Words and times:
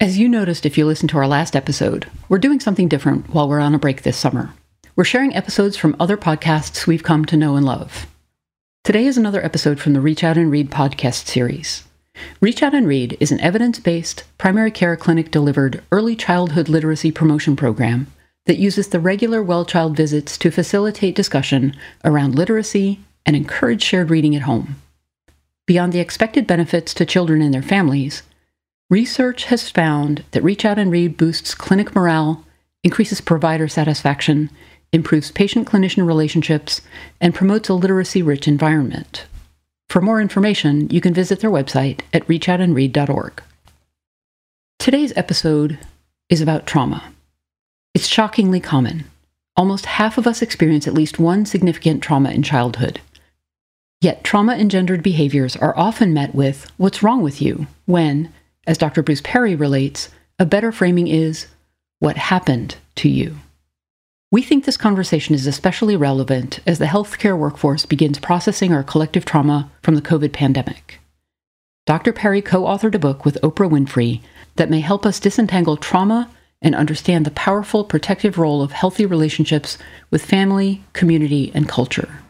As 0.00 0.16
you 0.16 0.28
noticed 0.28 0.64
if 0.64 0.78
you 0.78 0.86
listened 0.86 1.10
to 1.10 1.18
our 1.18 1.26
last 1.26 1.56
episode, 1.56 2.06
we're 2.28 2.38
doing 2.38 2.60
something 2.60 2.86
different 2.86 3.34
while 3.34 3.48
we're 3.48 3.58
on 3.58 3.74
a 3.74 3.80
break 3.80 4.02
this 4.02 4.16
summer. 4.16 4.50
We're 4.94 5.02
sharing 5.02 5.34
episodes 5.34 5.76
from 5.76 5.96
other 5.98 6.16
podcasts 6.16 6.86
we've 6.86 7.02
come 7.02 7.24
to 7.24 7.36
know 7.36 7.56
and 7.56 7.66
love. 7.66 8.06
Today 8.84 9.06
is 9.06 9.18
another 9.18 9.44
episode 9.44 9.80
from 9.80 9.94
the 9.94 10.00
Reach 10.00 10.22
Out 10.22 10.36
and 10.36 10.52
Read 10.52 10.70
podcast 10.70 11.26
series. 11.26 11.82
Reach 12.40 12.62
Out 12.62 12.74
and 12.74 12.86
Read 12.86 13.16
is 13.18 13.32
an 13.32 13.40
evidence 13.40 13.80
based, 13.80 14.22
primary 14.38 14.70
care 14.70 14.96
clinic 14.96 15.32
delivered 15.32 15.82
early 15.90 16.14
childhood 16.14 16.68
literacy 16.68 17.10
promotion 17.10 17.56
program 17.56 18.06
that 18.46 18.58
uses 18.58 18.90
the 18.90 19.00
regular 19.00 19.42
well 19.42 19.64
child 19.64 19.96
visits 19.96 20.38
to 20.38 20.52
facilitate 20.52 21.16
discussion 21.16 21.76
around 22.04 22.36
literacy 22.36 23.00
and 23.26 23.34
encourage 23.34 23.82
shared 23.82 24.10
reading 24.10 24.36
at 24.36 24.42
home. 24.42 24.80
Beyond 25.66 25.92
the 25.92 25.98
expected 25.98 26.46
benefits 26.46 26.94
to 26.94 27.04
children 27.04 27.42
and 27.42 27.52
their 27.52 27.62
families, 27.62 28.22
Research 28.90 29.44
has 29.44 29.68
found 29.68 30.24
that 30.30 30.42
Reach 30.42 30.64
Out 30.64 30.78
and 30.78 30.90
Read 30.90 31.18
boosts 31.18 31.54
clinic 31.54 31.94
morale, 31.94 32.44
increases 32.82 33.20
provider 33.20 33.68
satisfaction, 33.68 34.48
improves 34.92 35.30
patient 35.30 35.68
clinician 35.68 36.06
relationships, 36.06 36.80
and 37.20 37.34
promotes 37.34 37.68
a 37.68 37.74
literacy 37.74 38.22
rich 38.22 38.48
environment. 38.48 39.26
For 39.90 40.00
more 40.00 40.22
information, 40.22 40.88
you 40.88 41.02
can 41.02 41.12
visit 41.12 41.40
their 41.40 41.50
website 41.50 42.00
at 42.14 42.26
reachoutandread.org. 42.28 43.42
Today's 44.78 45.12
episode 45.16 45.78
is 46.30 46.40
about 46.40 46.66
trauma. 46.66 47.12
It's 47.92 48.06
shockingly 48.06 48.60
common. 48.60 49.04
Almost 49.54 49.84
half 49.84 50.16
of 50.16 50.26
us 50.26 50.40
experience 50.40 50.86
at 50.86 50.94
least 50.94 51.18
one 51.18 51.44
significant 51.44 52.02
trauma 52.02 52.30
in 52.30 52.42
childhood. 52.42 53.02
Yet, 54.00 54.24
trauma 54.24 54.54
engendered 54.54 55.02
behaviors 55.02 55.56
are 55.56 55.76
often 55.76 56.14
met 56.14 56.34
with, 56.34 56.70
What's 56.78 57.02
wrong 57.02 57.20
with 57.22 57.42
you? 57.42 57.66
when, 57.84 58.32
as 58.68 58.78
Dr. 58.78 59.02
Bruce 59.02 59.22
Perry 59.22 59.56
relates, 59.56 60.10
a 60.38 60.46
better 60.46 60.70
framing 60.70 61.08
is 61.08 61.46
what 62.00 62.16
happened 62.18 62.76
to 62.96 63.08
you. 63.08 63.34
We 64.30 64.42
think 64.42 64.64
this 64.64 64.76
conversation 64.76 65.34
is 65.34 65.46
especially 65.46 65.96
relevant 65.96 66.60
as 66.66 66.78
the 66.78 66.84
healthcare 66.84 67.36
workforce 67.36 67.86
begins 67.86 68.18
processing 68.18 68.74
our 68.74 68.82
collective 68.82 69.24
trauma 69.24 69.70
from 69.82 69.94
the 69.94 70.02
COVID 70.02 70.34
pandemic. 70.34 71.00
Dr. 71.86 72.12
Perry 72.12 72.42
co 72.42 72.64
authored 72.64 72.94
a 72.94 72.98
book 72.98 73.24
with 73.24 73.40
Oprah 73.42 73.70
Winfrey 73.70 74.20
that 74.56 74.68
may 74.68 74.80
help 74.80 75.06
us 75.06 75.18
disentangle 75.18 75.78
trauma 75.78 76.30
and 76.60 76.74
understand 76.74 77.24
the 77.24 77.30
powerful 77.30 77.84
protective 77.84 78.36
role 78.36 78.60
of 78.60 78.72
healthy 78.72 79.06
relationships 79.06 79.78
with 80.10 80.22
family, 80.22 80.82
community, 80.92 81.50
and 81.54 81.66
culture. 81.66 82.20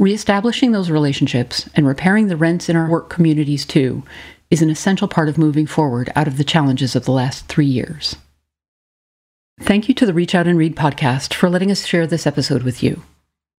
Reestablishing 0.00 0.72
those 0.72 0.90
relationships 0.90 1.70
and 1.76 1.86
repairing 1.86 2.26
the 2.26 2.36
rents 2.36 2.68
in 2.68 2.74
our 2.74 2.90
work 2.90 3.08
communities, 3.08 3.64
too, 3.64 4.02
is 4.54 4.62
an 4.62 4.70
essential 4.70 5.08
part 5.08 5.28
of 5.28 5.36
moving 5.36 5.66
forward 5.66 6.12
out 6.14 6.28
of 6.28 6.36
the 6.36 6.44
challenges 6.44 6.94
of 6.94 7.04
the 7.04 7.10
last 7.10 7.48
three 7.48 7.66
years. 7.66 8.14
Thank 9.60 9.88
you 9.88 9.94
to 9.96 10.06
the 10.06 10.14
Reach 10.14 10.32
Out 10.32 10.46
and 10.46 10.56
Read 10.56 10.76
podcast 10.76 11.34
for 11.34 11.50
letting 11.50 11.72
us 11.72 11.84
share 11.84 12.06
this 12.06 12.24
episode 12.24 12.62
with 12.62 12.80
you. 12.80 13.02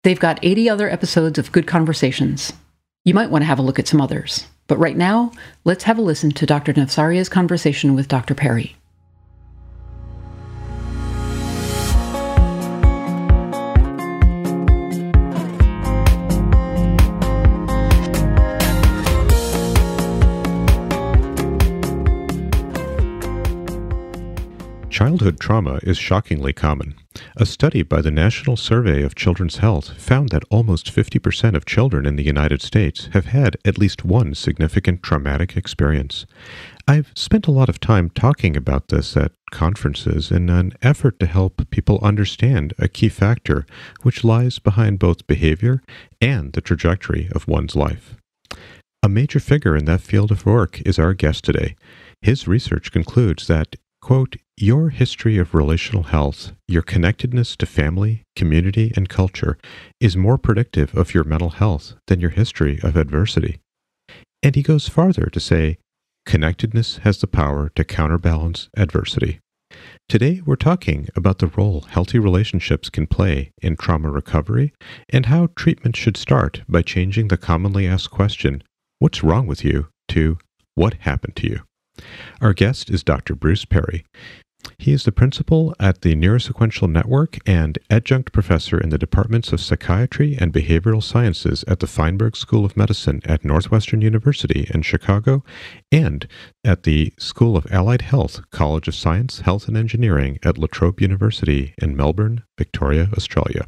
They've 0.04 0.18
got 0.18 0.40
80 0.42 0.70
other 0.70 0.90
episodes 0.90 1.38
of 1.38 1.52
good 1.52 1.68
conversations. 1.68 2.54
You 3.04 3.14
might 3.14 3.30
want 3.30 3.42
to 3.42 3.46
have 3.46 3.60
a 3.60 3.62
look 3.62 3.78
at 3.78 3.90
some 3.90 4.00
others. 4.00 4.48
But 4.68 4.78
right 4.78 4.96
now, 4.96 5.34
let's 5.66 5.84
have 5.84 5.98
a 5.98 6.02
listen 6.02 6.32
to 6.32 6.46
Dr. 6.46 6.72
Navsaria's 6.72 7.28
conversation 7.28 7.94
with 7.94 8.08
Dr. 8.08 8.34
Perry. 8.34 8.78
Childhood 24.96 25.42
trauma 25.42 25.82
is 25.84 25.98
shockingly 25.98 26.54
common. 26.54 26.96
A 27.36 27.46
study 27.46 27.84
by 27.84 28.02
the 28.02 28.12
National 28.12 28.56
Survey 28.56 29.04
of 29.04 29.14
Children's 29.14 29.58
Health 29.58 30.02
found 30.02 30.30
that 30.30 30.46
almost 30.50 30.86
50% 30.86 31.54
of 31.54 31.66
children 31.66 32.06
in 32.06 32.16
the 32.16 32.23
United 32.23 32.61
States 32.61 33.10
have 33.11 33.26
had 33.26 33.58
at 33.66 33.78
least 33.78 34.05
one 34.05 34.34
significant 34.34 35.04
traumatic 35.04 35.58
experience. 35.58 36.26
I've 36.88 37.11
spent 37.14 37.45
a 37.45 37.52
lot 37.52 37.67
of 37.67 37.82
time 37.82 38.10
talking 38.10 38.55
about 38.55 38.88
this 38.88 39.17
at 39.17 39.34
conferences 39.52 40.32
in 40.32 40.50
an 40.50 40.72
effort 40.82 41.20
to 41.20 41.26
help 41.26 41.70
people 41.72 42.00
understand 42.02 42.73
a 42.80 42.88
key 42.88 43.10
factor 43.10 43.66
which 44.04 44.23
lies 44.23 44.60
behind 44.60 45.00
both 45.00 45.28
behavior 45.28 45.82
and 46.22 46.54
the 46.54 46.61
trajectory 46.61 47.28
of 47.36 47.50
one's 47.50 47.76
life. 47.76 48.16
A 49.04 49.10
major 49.10 49.42
figure 49.42 49.76
in 49.76 49.84
that 49.86 50.00
field 50.00 50.32
of 50.32 50.45
work 50.45 50.80
is 50.86 50.98
our 50.98 51.14
guest 51.14 51.44
today. 51.44 51.76
His 52.22 52.48
research 52.48 52.94
concludes 52.94 53.48
that 53.48 53.76
Quote, 54.05 54.36
your 54.55 54.89
history 54.89 55.39
of 55.39 55.55
relational 55.55 56.04
health, 56.04 56.52
your 56.67 56.83
connectedness 56.83 57.55
to 57.55 57.66
family, 57.66 58.21
community, 58.36 58.92
and 58.95 59.10
culture 59.10 59.58
is 59.99 60.16
more 60.16 60.38
predictive 60.38 60.95
of 60.95 61.16
your 61.16 61.23
mental 61.23 61.49
health 61.49 61.95
than 62.05 62.20
your 62.20 62.30
history 62.30 62.80
of 62.83 62.95
adversity. 62.95 63.58
And 64.43 64.54
he 64.54 64.61
goes 64.61 64.88
farther 64.88 65.26
to 65.32 65.39
say, 65.39 65.80
connectedness 66.23 66.98
has 66.98 67.17
the 67.17 67.26
power 67.26 67.70
to 67.70 67.83
counterbalance 67.83 68.70
adversity. 68.77 69.39
Today, 70.08 70.39
we're 70.45 70.55
talking 70.55 71.08
about 71.16 71.39
the 71.39 71.48
role 71.48 71.82
healthy 71.89 72.20
relationships 72.20 72.92
can 72.92 73.08
play 73.08 73.54
in 73.60 73.76
trauma 73.76 74.11
recovery 74.11 74.72
and 75.10 75.26
how 75.26 75.48
treatment 75.55 75.95
should 75.95 76.16
start 76.16 76.61
by 76.70 76.83
changing 76.83 77.30
the 77.30 77.37
commonly 77.37 77.87
asked 77.87 78.11
question, 78.11 78.61
What's 78.99 79.23
wrong 79.23 79.48
with 79.48 79.66
you? 79.66 79.87
to 80.10 80.37
What 80.76 80.93
happened 80.99 81.36
to 81.37 81.49
you? 81.49 81.61
Our 82.42 82.54
guest 82.54 82.89
is 82.89 83.04
Dr. 83.04 83.36
Bruce 83.36 83.66
Perry. 83.66 84.06
He 84.78 84.92
is 84.92 85.04
the 85.04 85.11
principal 85.11 85.76
at 85.80 86.02
the 86.02 86.16
Neurosequential 86.16 86.89
Network 86.89 87.38
and 87.48 87.78
adjunct 87.89 88.32
professor 88.33 88.80
in 88.80 88.89
the 88.89 88.98
departments 88.98 89.54
of 89.54 89.61
psychiatry 89.61 90.36
and 90.39 90.52
behavioral 90.52 91.04
sciences 91.04 91.64
at 91.67 91.80
the 91.80 91.88
Feinberg 91.88 92.36
School 92.36 92.66
of 92.66 92.76
Medicine 92.76 93.22
at 93.26 93.45
Northwestern 93.45 94.02
University 94.02 94.70
in 94.73 94.82
Chicago 94.82 95.44
and 95.92 96.28
at 96.64 96.84
the 96.84 97.14
School 97.17 97.55
of 97.55 97.67
Allied 97.72 98.02
Health, 98.02 98.42
College 98.52 98.88
of 98.88 98.95
Science, 98.95 99.42
Health 99.42 99.67
and 99.67 99.78
Engineering 99.78 100.39
at 100.44 100.58
La 100.58 100.67
Trobe 100.67 101.02
University 101.02 101.73
in 101.78 101.95
Melbourne, 101.95 102.44
Victoria, 102.58 103.10
Australia. 103.16 103.67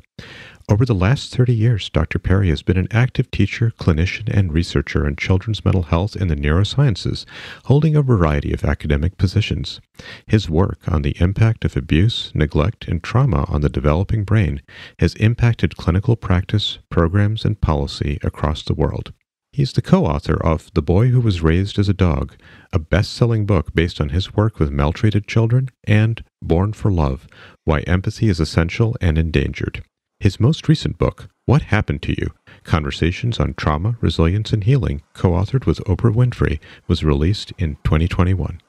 Over 0.70 0.84
the 0.84 0.94
last 0.94 1.34
30 1.34 1.56
years, 1.56 1.90
Dr. 1.90 2.20
Perry 2.20 2.50
has 2.50 2.62
been 2.62 2.76
an 2.76 2.90
active 2.92 3.32
teacher, 3.32 3.72
clinician, 3.80 4.28
and 4.28 4.52
researcher 4.52 5.08
in 5.08 5.16
children's 5.16 5.64
mental 5.64 5.84
health 5.84 6.14
and 6.14 6.30
the 6.30 6.36
neurosciences, 6.36 7.24
holding 7.66 7.96
a 7.96 8.02
variety 8.02 8.52
of 8.52 8.66
academic 8.66 9.18
positions. 9.18 9.80
His 10.26 10.50
work 10.50 10.80
on 10.86 11.04
the 11.04 11.16
impact 11.22 11.64
of 11.64 11.78
abuse, 11.78 12.34
neglect, 12.36 12.86
and 12.86 13.02
trauma 13.02 13.46
on 13.48 13.62
the 13.62 13.70
developing 13.70 14.26
brain 14.26 14.62
has 15.00 15.16
impacted 15.16 15.78
clinical 15.78 16.18
practice, 16.18 16.80
programs, 16.90 17.46
and 17.46 17.62
policy 17.62 18.20
across 18.22 18.62
the 18.62 18.74
world. 18.74 19.14
He 19.54 19.64
is 19.64 19.72
the 19.72 19.82
co 19.82 20.06
author 20.06 20.36
of 20.36 20.70
The 20.74 20.82
Boy 20.82 21.08
Who 21.08 21.22
Was 21.22 21.42
Raised 21.42 21.80
as 21.80 21.88
a 21.88 21.94
Dog, 21.94 22.36
a 22.74 22.78
best 22.78 23.14
selling 23.14 23.46
book 23.46 23.74
based 23.74 24.02
on 24.02 24.10
his 24.10 24.36
work 24.36 24.60
with 24.60 24.72
maltreated 24.72 25.30
children, 25.30 25.70
and 25.86 26.26
Born 26.42 26.74
for 26.74 26.92
Love 26.92 27.26
Why 27.64 27.80
Empathy 27.88 28.28
is 28.28 28.42
Essential 28.42 28.98
and 29.00 29.18
Endangered. 29.18 29.82
His 30.20 30.40
most 30.40 30.68
recent 30.68 30.98
book, 30.98 31.30
What 31.46 31.62
Happened 31.64 32.02
to 32.02 32.16
You? 32.20 32.32
Conversations 32.64 33.40
on 33.40 33.54
Trauma, 33.54 33.98
Resilience, 34.02 34.52
and 34.52 34.64
Healing, 34.64 35.04
co 35.14 35.30
authored 35.30 35.68
with 35.68 35.78
Oprah 35.84 36.12
Winfrey, 36.12 36.60
was 36.88 37.04
released 37.04 37.54
in 37.60 37.76
2021. 37.84 38.60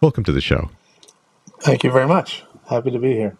Welcome 0.00 0.22
to 0.22 0.30
the 0.30 0.40
show. 0.40 0.70
Thank 1.60 1.82
you 1.82 1.90
very 1.90 2.06
much. 2.06 2.44
Happy 2.68 2.92
to 2.92 3.00
be 3.00 3.14
here. 3.14 3.36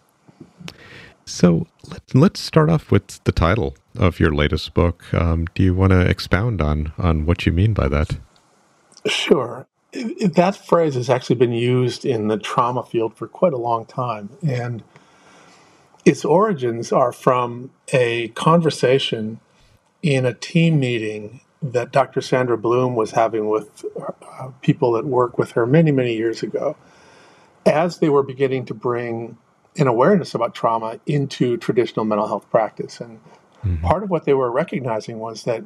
So 1.23 1.67
let, 2.13 2.33
us 2.33 2.41
start 2.41 2.69
off 2.69 2.91
with 2.91 3.23
the 3.23 3.31
title 3.31 3.77
of 3.97 4.19
your 4.19 4.33
latest 4.33 4.73
book. 4.73 5.13
Um, 5.13 5.45
do 5.55 5.63
you 5.63 5.73
want 5.73 5.91
to 5.91 6.01
expound 6.01 6.61
on, 6.61 6.91
on 6.97 7.25
what 7.25 7.45
you 7.45 7.53
mean 7.53 7.73
by 7.73 7.87
that? 7.87 8.17
Sure. 9.05 9.67
That 9.93 10.57
phrase 10.57 10.95
has 10.95 11.09
actually 11.09 11.37
been 11.37 11.53
used 11.53 12.03
in 12.03 12.27
the 12.27 12.37
trauma 12.37 12.83
field 12.83 13.15
for 13.15 13.25
quite 13.25 13.53
a 13.53 13.57
long 13.57 13.85
time. 13.85 14.31
And 14.45 14.83
its 16.05 16.23
origins 16.23 16.91
are 16.91 17.11
from 17.11 17.71
a 17.91 18.29
conversation 18.29 19.39
in 20.01 20.25
a 20.25 20.33
team 20.33 20.79
meeting 20.79 21.41
that 21.61 21.91
Dr. 21.91 22.21
Sandra 22.21 22.57
Bloom 22.57 22.95
was 22.95 23.11
having 23.11 23.49
with 23.49 23.83
uh, 23.99 24.49
people 24.61 24.91
that 24.93 25.05
work 25.05 25.37
with 25.37 25.51
her 25.51 25.65
many, 25.65 25.91
many 25.91 26.15
years 26.15 26.43
ago, 26.43 26.77
as 27.65 27.97
they 27.97 28.09
were 28.09 28.21
beginning 28.21 28.65
to 28.65 28.73
bring 28.75 29.37
an 29.77 29.87
awareness 29.87 30.35
about 30.35 30.53
trauma 30.53 30.99
into 31.07 31.57
traditional 31.57 32.05
mental 32.05 32.27
health 32.27 32.47
practice. 32.51 33.01
And 33.01 33.19
mm-hmm. 33.63 33.83
part 33.83 34.03
of 34.03 34.11
what 34.11 34.25
they 34.25 34.33
were 34.35 34.51
recognizing 34.51 35.17
was 35.17 35.43
that 35.45 35.63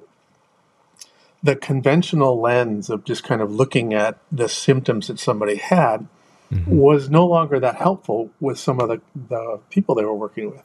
the 1.44 1.56
conventional 1.56 2.40
lens 2.40 2.90
of 2.90 3.04
just 3.04 3.24
kind 3.24 3.42
of 3.42 3.52
looking 3.52 3.94
at 3.94 4.18
the 4.32 4.48
symptoms 4.48 5.08
that 5.08 5.20
somebody 5.20 5.56
had 5.58 6.08
mm-hmm. 6.52 6.76
was 6.76 7.10
no 7.10 7.26
longer 7.26 7.60
that 7.60 7.76
helpful 7.76 8.30
with 8.40 8.58
some 8.58 8.80
of 8.80 8.90
the, 8.90 9.02
the 9.30 9.60
people 9.70 9.96
they 9.96 10.04
were 10.04 10.16
working 10.16 10.52
with. 10.52 10.64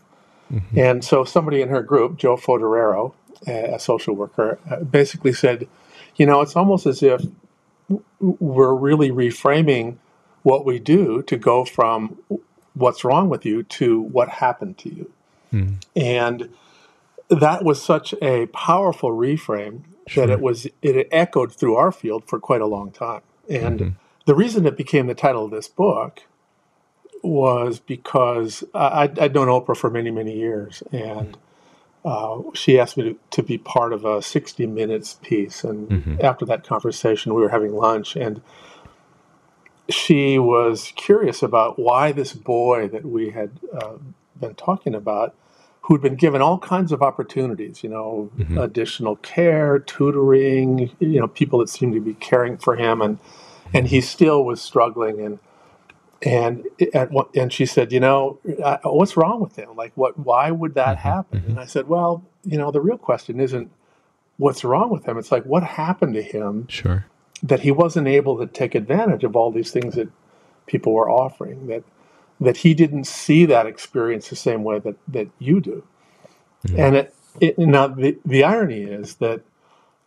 Mm-hmm. 0.53 0.79
And 0.79 1.05
so 1.05 1.25
somebody 1.25 1.63
in 1.63 1.69
her 1.69 1.83
group, 1.83 2.17
Joe 2.17 2.37
Foderaro, 2.37 3.15
a 3.47 3.79
social 3.79 4.15
worker, 4.15 4.59
uh, 4.71 4.81
basically 4.81 5.33
said, 5.33 5.69
you 6.17 6.27
know, 6.27 6.41
it's 6.41 6.57
almost 6.57 6.87
as 6.87 7.03
if 7.03 7.23
we're 8.21 8.75
really 8.75 9.11
reframing 9.11 9.97
what 10.43 10.65
we 10.65 10.79
do 10.79 11.23
to 11.23 11.37
go 11.37 11.65
from 11.65 12.19
what's 12.75 13.05
wrong 13.05 13.29
with 13.29 13.45
you 13.45 13.63
to 13.63 14.01
what 14.01 14.29
happened 14.29 14.79
to 14.79 14.95
you. 14.95 15.13
Mm. 15.53 15.85
And 15.97 16.49
that 17.29 17.65
was 17.65 17.83
such 17.83 18.15
a 18.21 18.47
powerful 18.47 19.11
reframe 19.11 19.83
sure. 20.07 20.27
that 20.27 20.33
it 20.33 20.41
was 20.41 20.67
it 20.83 21.09
echoed 21.11 21.53
through 21.53 21.77
our 21.77 21.93
field 21.93 22.27
for 22.27 22.39
quite 22.39 22.61
a 22.61 22.67
long 22.67 22.91
time. 22.91 23.23
And 23.49 23.81
mm-hmm. 23.81 24.04
The 24.25 24.35
reason 24.35 24.67
it 24.67 24.77
became 24.77 25.07
the 25.07 25.15
title 25.15 25.45
of 25.45 25.51
this 25.51 25.69
book 25.69 26.23
was 27.23 27.79
because 27.81 28.65
I, 28.75 29.11
I'd 29.19 29.35
known 29.35 29.49
Oprah 29.49 29.77
for 29.77 29.91
many, 29.91 30.11
many 30.11 30.37
years, 30.37 30.83
and 30.93 31.37
uh, 32.05 32.43
she 32.53 32.79
asked 32.79 32.97
me 32.97 33.05
to, 33.05 33.19
to, 33.31 33.43
be 33.43 33.57
part 33.57 33.95
of 33.95 34.05
a 34.05 34.21
60 34.21 34.67
minutes 34.67 35.19
piece. 35.23 35.65
And 35.65 35.89
mm-hmm. 35.89 36.17
after 36.21 36.45
that 36.45 36.65
conversation, 36.65 37.33
we 37.33 37.41
were 37.41 37.49
having 37.49 37.75
lunch, 37.75 38.15
and 38.15 38.43
she 39.89 40.39
was 40.39 40.93
curious 40.97 41.43
about 41.43 41.79
why 41.79 42.13
this 42.13 42.35
boy 42.35 42.89
that 42.89 43.07
we 43.07 43.31
had 43.31 43.53
uh, 43.73 43.95
been 44.39 44.55
talking 44.55 44.95
about, 44.95 45.35
who'd 45.83 46.03
been 46.03 46.17
given 46.17 46.43
all 46.43 46.59
kinds 46.59 46.93
of 46.93 47.03
opportunities, 47.03 47.83
you 47.83 47.89
know, 47.89 48.31
mm-hmm. 48.37 48.59
additional 48.59 49.17
care, 49.17 49.79
tutoring, 49.79 50.91
you 50.99 51.21
know, 51.21 51.29
people 51.29 51.59
that 51.59 51.69
seemed 51.69 51.95
to 51.95 52.01
be 52.01 52.15
caring 52.15 52.59
for 52.59 52.77
him, 52.77 53.01
and 53.01 53.19
and 53.75 53.89
he 53.89 54.01
still 54.01 54.45
was 54.45 54.63
struggling 54.63 55.21
and 55.21 55.39
and 56.23 56.65
and 57.35 57.53
she 57.53 57.67
said, 57.67 57.93
you 57.93 58.01
know, 58.01 58.39
what's 58.83 59.17
wrong 59.17 59.41
with 59.41 59.57
him? 59.57 59.77
Like, 59.77 59.93
what? 59.95 60.19
Why 60.19 60.51
would 60.51 60.75
that 60.75 60.97
mm-hmm, 60.99 61.09
happen? 61.09 61.41
Mm-hmm. 61.41 61.51
And 61.51 61.61
I 61.61 61.67
said, 61.67 61.87
well, 61.87 62.25
you 62.45 62.57
know, 62.57 62.71
the 62.71 62.81
real 62.81 62.97
question 62.97 63.41
isn't 63.41 63.71
what's 64.39 64.65
wrong 64.65 64.91
with 64.91 65.07
him. 65.07 65.19
It's 65.19 65.31
like 65.31 65.45
what 65.45 65.63
happened 65.63 66.15
to 66.15 66.23
him. 66.23 66.67
Sure. 66.69 67.07
That 67.43 67.61
he 67.61 67.71
wasn't 67.71 68.09
able 68.09 68.39
to 68.39 68.47
take 68.47 68.75
advantage 68.75 69.23
of 69.23 69.37
all 69.37 69.51
these 69.51 69.71
things 69.71 69.97
that 69.97 70.09
people 70.67 70.95
were 70.95 71.11
offering. 71.11 71.67
That 71.67 71.85
that 72.41 72.59
he 72.59 72.73
didn't 72.73 73.05
see 73.05 73.45
that 73.47 73.67
experience 73.67 74.31
the 74.31 74.37
same 74.37 74.65
way 74.65 74.79
that 74.79 74.97
that 75.09 75.29
you 75.39 75.61
do. 75.61 75.85
Mm-hmm. 76.67 76.81
And 76.81 76.97
it, 76.97 77.15
it 77.41 77.59
now 77.59 77.89
the 77.89 78.17
the 78.25 78.45
irony 78.45 78.85
is 78.85 79.17
that 79.17 79.43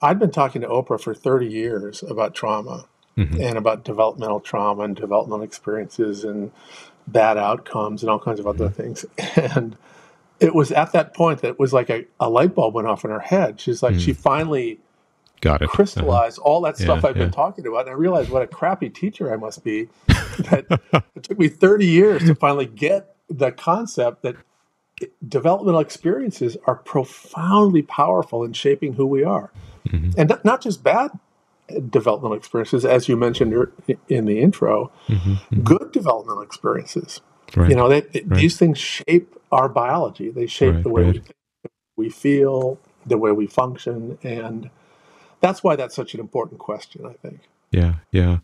I'd 0.01 0.17
been 0.17 0.31
talking 0.31 0.61
to 0.61 0.67
Oprah 0.67 1.01
for 1.01 1.13
30 1.13 1.47
years 1.47 2.03
about 2.03 2.33
trauma 2.33 2.85
mm-hmm. 3.17 3.41
and 3.41 3.57
about 3.57 3.83
developmental 3.83 4.39
trauma 4.39 4.83
and 4.83 4.95
developmental 4.95 5.43
experiences 5.43 6.23
and 6.23 6.51
bad 7.07 7.37
outcomes 7.37 8.03
and 8.03 8.09
all 8.09 8.19
kinds 8.19 8.39
of 8.39 8.47
other 8.47 8.69
mm-hmm. 8.69 8.81
things. 8.81 9.05
And 9.55 9.75
it 10.39 10.53
was 10.53 10.71
at 10.71 10.91
that 10.91 11.15
point 11.15 11.41
that 11.41 11.49
it 11.49 11.59
was 11.59 11.73
like 11.73 11.89
a, 11.89 12.05
a 12.19 12.29
light 12.29 12.53
bulb 12.53 12.75
went 12.75 12.87
off 12.87 13.03
in 13.03 13.09
her 13.09 13.19
head. 13.19 13.59
She's 13.59 13.81
like, 13.81 13.93
mm-hmm. 13.93 14.01
she 14.01 14.13
finally 14.13 14.79
got 15.41 15.63
it 15.63 15.69
crystallized 15.69 16.37
uh-huh. 16.39 16.49
all 16.49 16.61
that 16.61 16.77
stuff 16.77 17.01
yeah, 17.01 17.09
I've 17.09 17.17
yeah. 17.17 17.23
been 17.23 17.31
talking 17.31 17.65
about. 17.65 17.81
And 17.81 17.89
I 17.89 17.93
realized 17.93 18.29
what 18.29 18.43
a 18.43 18.47
crappy 18.47 18.89
teacher 18.89 19.33
I 19.33 19.37
must 19.37 19.63
be. 19.63 19.89
that 20.07 20.65
it 21.15 21.23
took 21.23 21.39
me 21.39 21.47
30 21.47 21.87
years 21.87 22.23
to 22.25 22.35
finally 22.35 22.67
get 22.67 23.15
the 23.27 23.51
concept 23.51 24.21
that 24.21 24.35
developmental 25.27 25.79
experiences 25.79 26.57
are 26.65 26.75
profoundly 26.75 27.81
powerful 27.81 28.43
in 28.43 28.53
shaping 28.53 28.93
who 28.93 29.07
we 29.07 29.23
are. 29.23 29.51
Mm-hmm. 29.89 30.19
And 30.19 30.39
not 30.43 30.61
just 30.61 30.83
bad 30.83 31.11
developmental 31.89 32.37
experiences, 32.37 32.85
as 32.85 33.07
you 33.07 33.17
mentioned 33.17 33.53
in 34.07 34.25
the 34.25 34.39
intro, 34.39 34.91
mm-hmm, 35.07 35.33
mm-hmm. 35.33 35.61
good 35.61 35.91
developmental 35.91 36.41
experiences. 36.41 37.21
Right. 37.55 37.69
You 37.69 37.75
know, 37.75 37.89
they, 37.89 38.01
right. 38.01 38.29
these 38.29 38.57
things 38.57 38.77
shape 38.77 39.35
our 39.51 39.69
biology. 39.69 40.29
They 40.29 40.47
shape 40.47 40.75
right, 40.75 40.83
the 40.83 40.89
way 40.89 41.11
we, 41.11 41.23
we 41.95 42.09
feel, 42.09 42.79
the 43.05 43.17
way 43.17 43.31
we 43.31 43.47
function, 43.47 44.17
and 44.23 44.69
that's 45.39 45.63
why 45.63 45.75
that's 45.75 45.95
such 45.95 46.13
an 46.13 46.19
important 46.19 46.59
question. 46.59 47.05
I 47.05 47.13
think. 47.13 47.41
Yeah, 47.71 47.95
yeah, 48.11 48.37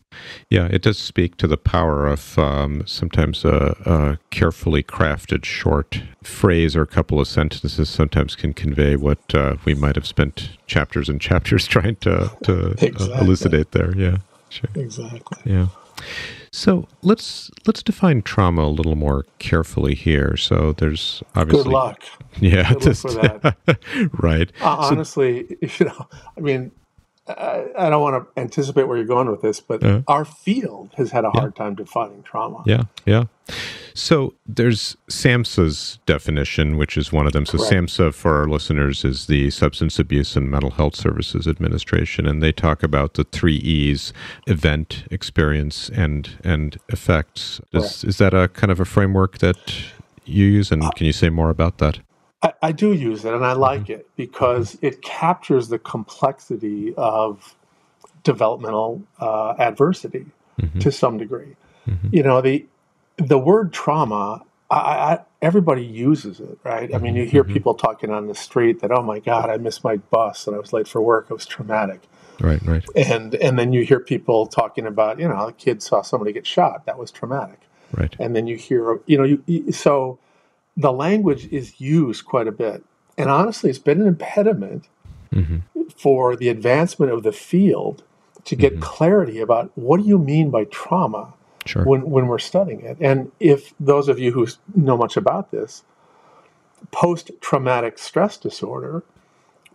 yeah. 0.50 0.66
It 0.66 0.82
does 0.82 0.98
speak 0.98 1.38
to 1.38 1.46
the 1.46 1.56
power 1.56 2.06
of 2.06 2.38
um, 2.38 2.82
sometimes 2.86 3.44
a, 3.44 3.74
a, 3.86 4.18
carefully 4.30 4.82
crafted 4.82 5.46
short 5.46 6.02
phrase 6.22 6.76
or 6.76 6.82
a 6.82 6.86
couple 6.86 7.18
of 7.18 7.26
sentences. 7.26 7.88
Sometimes 7.88 8.36
can 8.36 8.52
convey 8.52 8.96
what 8.96 9.34
uh, 9.34 9.56
we 9.64 9.74
might 9.74 9.96
have 9.96 10.06
spent 10.06 10.50
chapters 10.66 11.08
and 11.08 11.20
chapters 11.20 11.66
trying 11.74 11.96
to 11.96 12.30
to 12.42 12.72
exactly. 12.72 13.12
uh, 13.12 13.20
elucidate 13.22 13.72
there. 13.72 13.96
Yeah, 13.96 14.18
sure. 14.50 14.70
Exactly. 14.74 15.52
Yeah. 15.52 15.68
So 16.52 16.86
let's 17.02 17.50
let's 17.66 17.82
define 17.82 18.22
trauma 18.22 18.62
a 18.62 18.68
little 18.68 18.94
more 18.94 19.24
carefully 19.38 19.94
here. 19.94 20.36
So 20.36 20.72
there's 20.72 21.22
obviously 21.34 21.64
good 21.64 21.72
luck. 21.72 22.04
Yeah, 22.40 22.72
good 22.74 22.82
just, 22.82 23.04
luck 23.04 23.40
for 23.40 23.54
that. 23.66 24.10
right. 24.12 24.52
Uh, 24.60 24.76
honestly, 24.90 25.56
you 25.60 25.86
know, 25.86 26.08
I 26.36 26.40
mean, 26.40 26.72
I, 27.26 27.66
I 27.76 27.90
don't 27.90 28.02
want 28.02 28.34
to 28.34 28.40
anticipate 28.40 28.84
where 28.84 28.96
you're 28.96 29.06
going 29.06 29.30
with 29.30 29.40
this, 29.40 29.60
but 29.60 29.82
uh, 29.82 30.02
our 30.06 30.24
field 30.24 30.90
has 30.96 31.10
had 31.10 31.24
a 31.24 31.30
yeah. 31.34 31.40
hard 31.40 31.56
time 31.56 31.74
defining 31.74 32.22
trauma. 32.22 32.62
Yeah, 32.66 32.84
yeah. 33.06 33.24
So 33.94 34.34
there's 34.46 34.96
SAMHSA's 35.08 36.00
definition, 36.04 36.76
which 36.76 36.96
is 36.96 37.12
one 37.12 37.26
of 37.26 37.32
them. 37.32 37.46
So 37.46 37.58
Correct. 37.58 37.72
SAMHSA, 37.72 38.12
for 38.12 38.40
our 38.40 38.48
listeners, 38.48 39.04
is 39.04 39.26
the 39.26 39.50
Substance 39.50 39.98
Abuse 39.98 40.36
and 40.36 40.50
Mental 40.50 40.72
Health 40.72 40.96
Services 40.96 41.46
Administration, 41.46 42.26
and 42.26 42.42
they 42.42 42.52
talk 42.52 42.82
about 42.82 43.14
the 43.14 43.24
three 43.24 43.56
E's: 43.56 44.12
event, 44.46 45.04
experience, 45.10 45.88
and 45.90 46.30
and 46.42 46.78
effects. 46.88 47.60
Is, 47.72 48.04
is 48.04 48.18
that 48.18 48.34
a 48.34 48.48
kind 48.48 48.70
of 48.70 48.80
a 48.80 48.84
framework 48.84 49.38
that 49.38 49.74
you 50.24 50.44
use, 50.46 50.72
and 50.72 50.82
uh, 50.82 50.90
can 50.90 51.06
you 51.06 51.12
say 51.12 51.30
more 51.30 51.50
about 51.50 51.78
that? 51.78 52.00
I, 52.44 52.52
I 52.62 52.72
do 52.72 52.92
use 52.92 53.24
it, 53.24 53.32
and 53.32 53.44
I 53.44 53.54
like 53.54 53.84
mm-hmm. 53.84 53.92
it 53.92 54.10
because 54.16 54.76
it 54.82 55.02
captures 55.02 55.68
the 55.68 55.78
complexity 55.78 56.94
of 56.96 57.56
developmental 58.22 59.02
uh, 59.18 59.54
adversity 59.58 60.26
mm-hmm. 60.60 60.78
to 60.78 60.92
some 60.92 61.16
degree. 61.16 61.56
Mm-hmm. 61.88 62.08
You 62.12 62.22
know, 62.22 62.40
the 62.40 62.66
the 63.16 63.38
word 63.38 63.72
trauma. 63.72 64.42
I, 64.70 64.76
I, 64.76 65.18
everybody 65.42 65.84
uses 65.84 66.40
it, 66.40 66.58
right? 66.64 66.92
I 66.94 66.98
mean, 66.98 67.14
you 67.14 67.26
hear 67.26 67.44
mm-hmm. 67.44 67.52
people 67.52 67.74
talking 67.74 68.10
on 68.10 68.26
the 68.26 68.34
street 68.34 68.80
that, 68.80 68.90
"Oh 68.92 69.02
my 69.02 69.20
God, 69.20 69.50
I 69.50 69.56
missed 69.56 69.84
my 69.84 69.96
bus 69.96 70.46
and 70.46 70.56
I 70.56 70.58
was 70.58 70.72
late 70.72 70.88
for 70.88 71.00
work. 71.00 71.26
It 71.30 71.34
was 71.34 71.46
traumatic." 71.46 72.02
Right, 72.40 72.60
right. 72.62 72.84
And 72.96 73.34
and 73.36 73.58
then 73.58 73.72
you 73.72 73.84
hear 73.84 74.00
people 74.00 74.46
talking 74.46 74.86
about, 74.86 75.18
you 75.18 75.28
know, 75.28 75.48
a 75.48 75.52
kid 75.52 75.82
saw 75.82 76.02
somebody 76.02 76.32
get 76.32 76.46
shot. 76.46 76.86
That 76.86 76.98
was 76.98 77.10
traumatic. 77.10 77.60
Right. 77.92 78.14
And 78.18 78.34
then 78.34 78.46
you 78.46 78.56
hear, 78.56 79.00
you 79.06 79.18
know, 79.18 79.38
you 79.46 79.72
so 79.72 80.18
the 80.76 80.92
language 80.92 81.46
is 81.52 81.80
used 81.80 82.24
quite 82.24 82.48
a 82.48 82.52
bit. 82.52 82.84
And 83.16 83.30
honestly, 83.30 83.70
it's 83.70 83.78
been 83.78 84.00
an 84.00 84.08
impediment 84.08 84.88
mm-hmm. 85.32 85.58
for 85.96 86.36
the 86.36 86.48
advancement 86.48 87.12
of 87.12 87.22
the 87.22 87.32
field 87.32 88.02
to 88.44 88.56
get 88.56 88.74
mm-hmm. 88.74 88.82
clarity 88.82 89.40
about 89.40 89.70
what 89.74 90.00
do 90.00 90.06
you 90.06 90.18
mean 90.18 90.50
by 90.50 90.64
trauma 90.64 91.32
sure. 91.64 91.84
when, 91.84 92.10
when 92.10 92.26
we're 92.26 92.38
studying 92.38 92.80
it. 92.80 92.98
And 93.00 93.30
if 93.40 93.72
those 93.78 94.08
of 94.08 94.18
you 94.18 94.32
who 94.32 94.46
know 94.74 94.96
much 94.96 95.16
about 95.16 95.50
this, 95.50 95.84
post 96.90 97.30
traumatic 97.40 97.98
stress 97.98 98.36
disorder, 98.36 99.02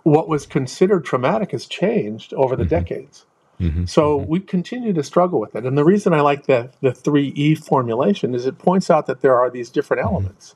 what 0.03 0.27
was 0.27 0.45
considered 0.45 1.05
traumatic 1.05 1.51
has 1.51 1.65
changed 1.65 2.33
over 2.33 2.55
the 2.55 2.63
mm-hmm. 2.63 2.69
decades. 2.69 3.25
Mm-hmm. 3.59 3.85
So 3.85 4.19
mm-hmm. 4.19 4.29
we 4.29 4.39
continue 4.39 4.93
to 4.93 5.03
struggle 5.03 5.39
with 5.39 5.55
it. 5.55 5.65
And 5.65 5.77
the 5.77 5.83
reason 5.83 6.13
I 6.13 6.21
like 6.21 6.45
the, 6.45 6.71
the 6.81 6.91
3E 6.91 7.57
formulation 7.57 8.35
is 8.35 8.45
it 8.45 8.57
points 8.57 8.89
out 8.89 9.05
that 9.07 9.21
there 9.21 9.37
are 9.37 9.49
these 9.49 9.69
different 9.69 10.03
mm-hmm. 10.03 10.15
elements 10.15 10.55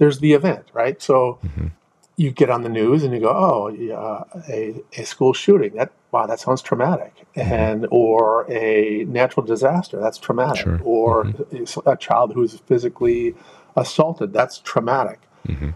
there's 0.00 0.18
the 0.18 0.32
event, 0.32 0.64
right? 0.72 1.00
So 1.00 1.38
mm-hmm. 1.44 1.68
you 2.16 2.30
get 2.32 2.48
on 2.48 2.62
the 2.62 2.70
news 2.70 3.04
and 3.04 3.12
you 3.12 3.20
go, 3.20 3.28
oh, 3.28 3.68
yeah, 3.68 4.24
a, 4.48 4.82
a 4.96 5.04
school 5.04 5.34
shooting. 5.34 5.74
That 5.74 5.92
wow, 6.10 6.26
that 6.26 6.40
sounds 6.40 6.62
traumatic, 6.62 7.14
mm-hmm. 7.36 7.52
and 7.52 7.86
or 7.90 8.50
a 8.50 9.04
natural 9.04 9.44
disaster. 9.44 10.00
That's 10.00 10.18
traumatic, 10.18 10.64
sure. 10.64 10.80
or 10.82 11.24
mm-hmm. 11.24 11.88
a 11.88 11.96
child 11.96 12.32
who's 12.32 12.58
physically 12.60 13.34
assaulted. 13.76 14.32
That's 14.32 14.58
traumatic. 14.58 15.20
Mm-hmm. 15.46 15.70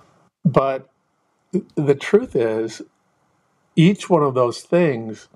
But 0.45 0.89
the 1.75 1.95
truth 1.95 2.35
is, 2.35 2.81
each 3.77 4.09
one 4.09 4.23
of 4.23 4.35
those 4.35 4.63
things 4.63 5.29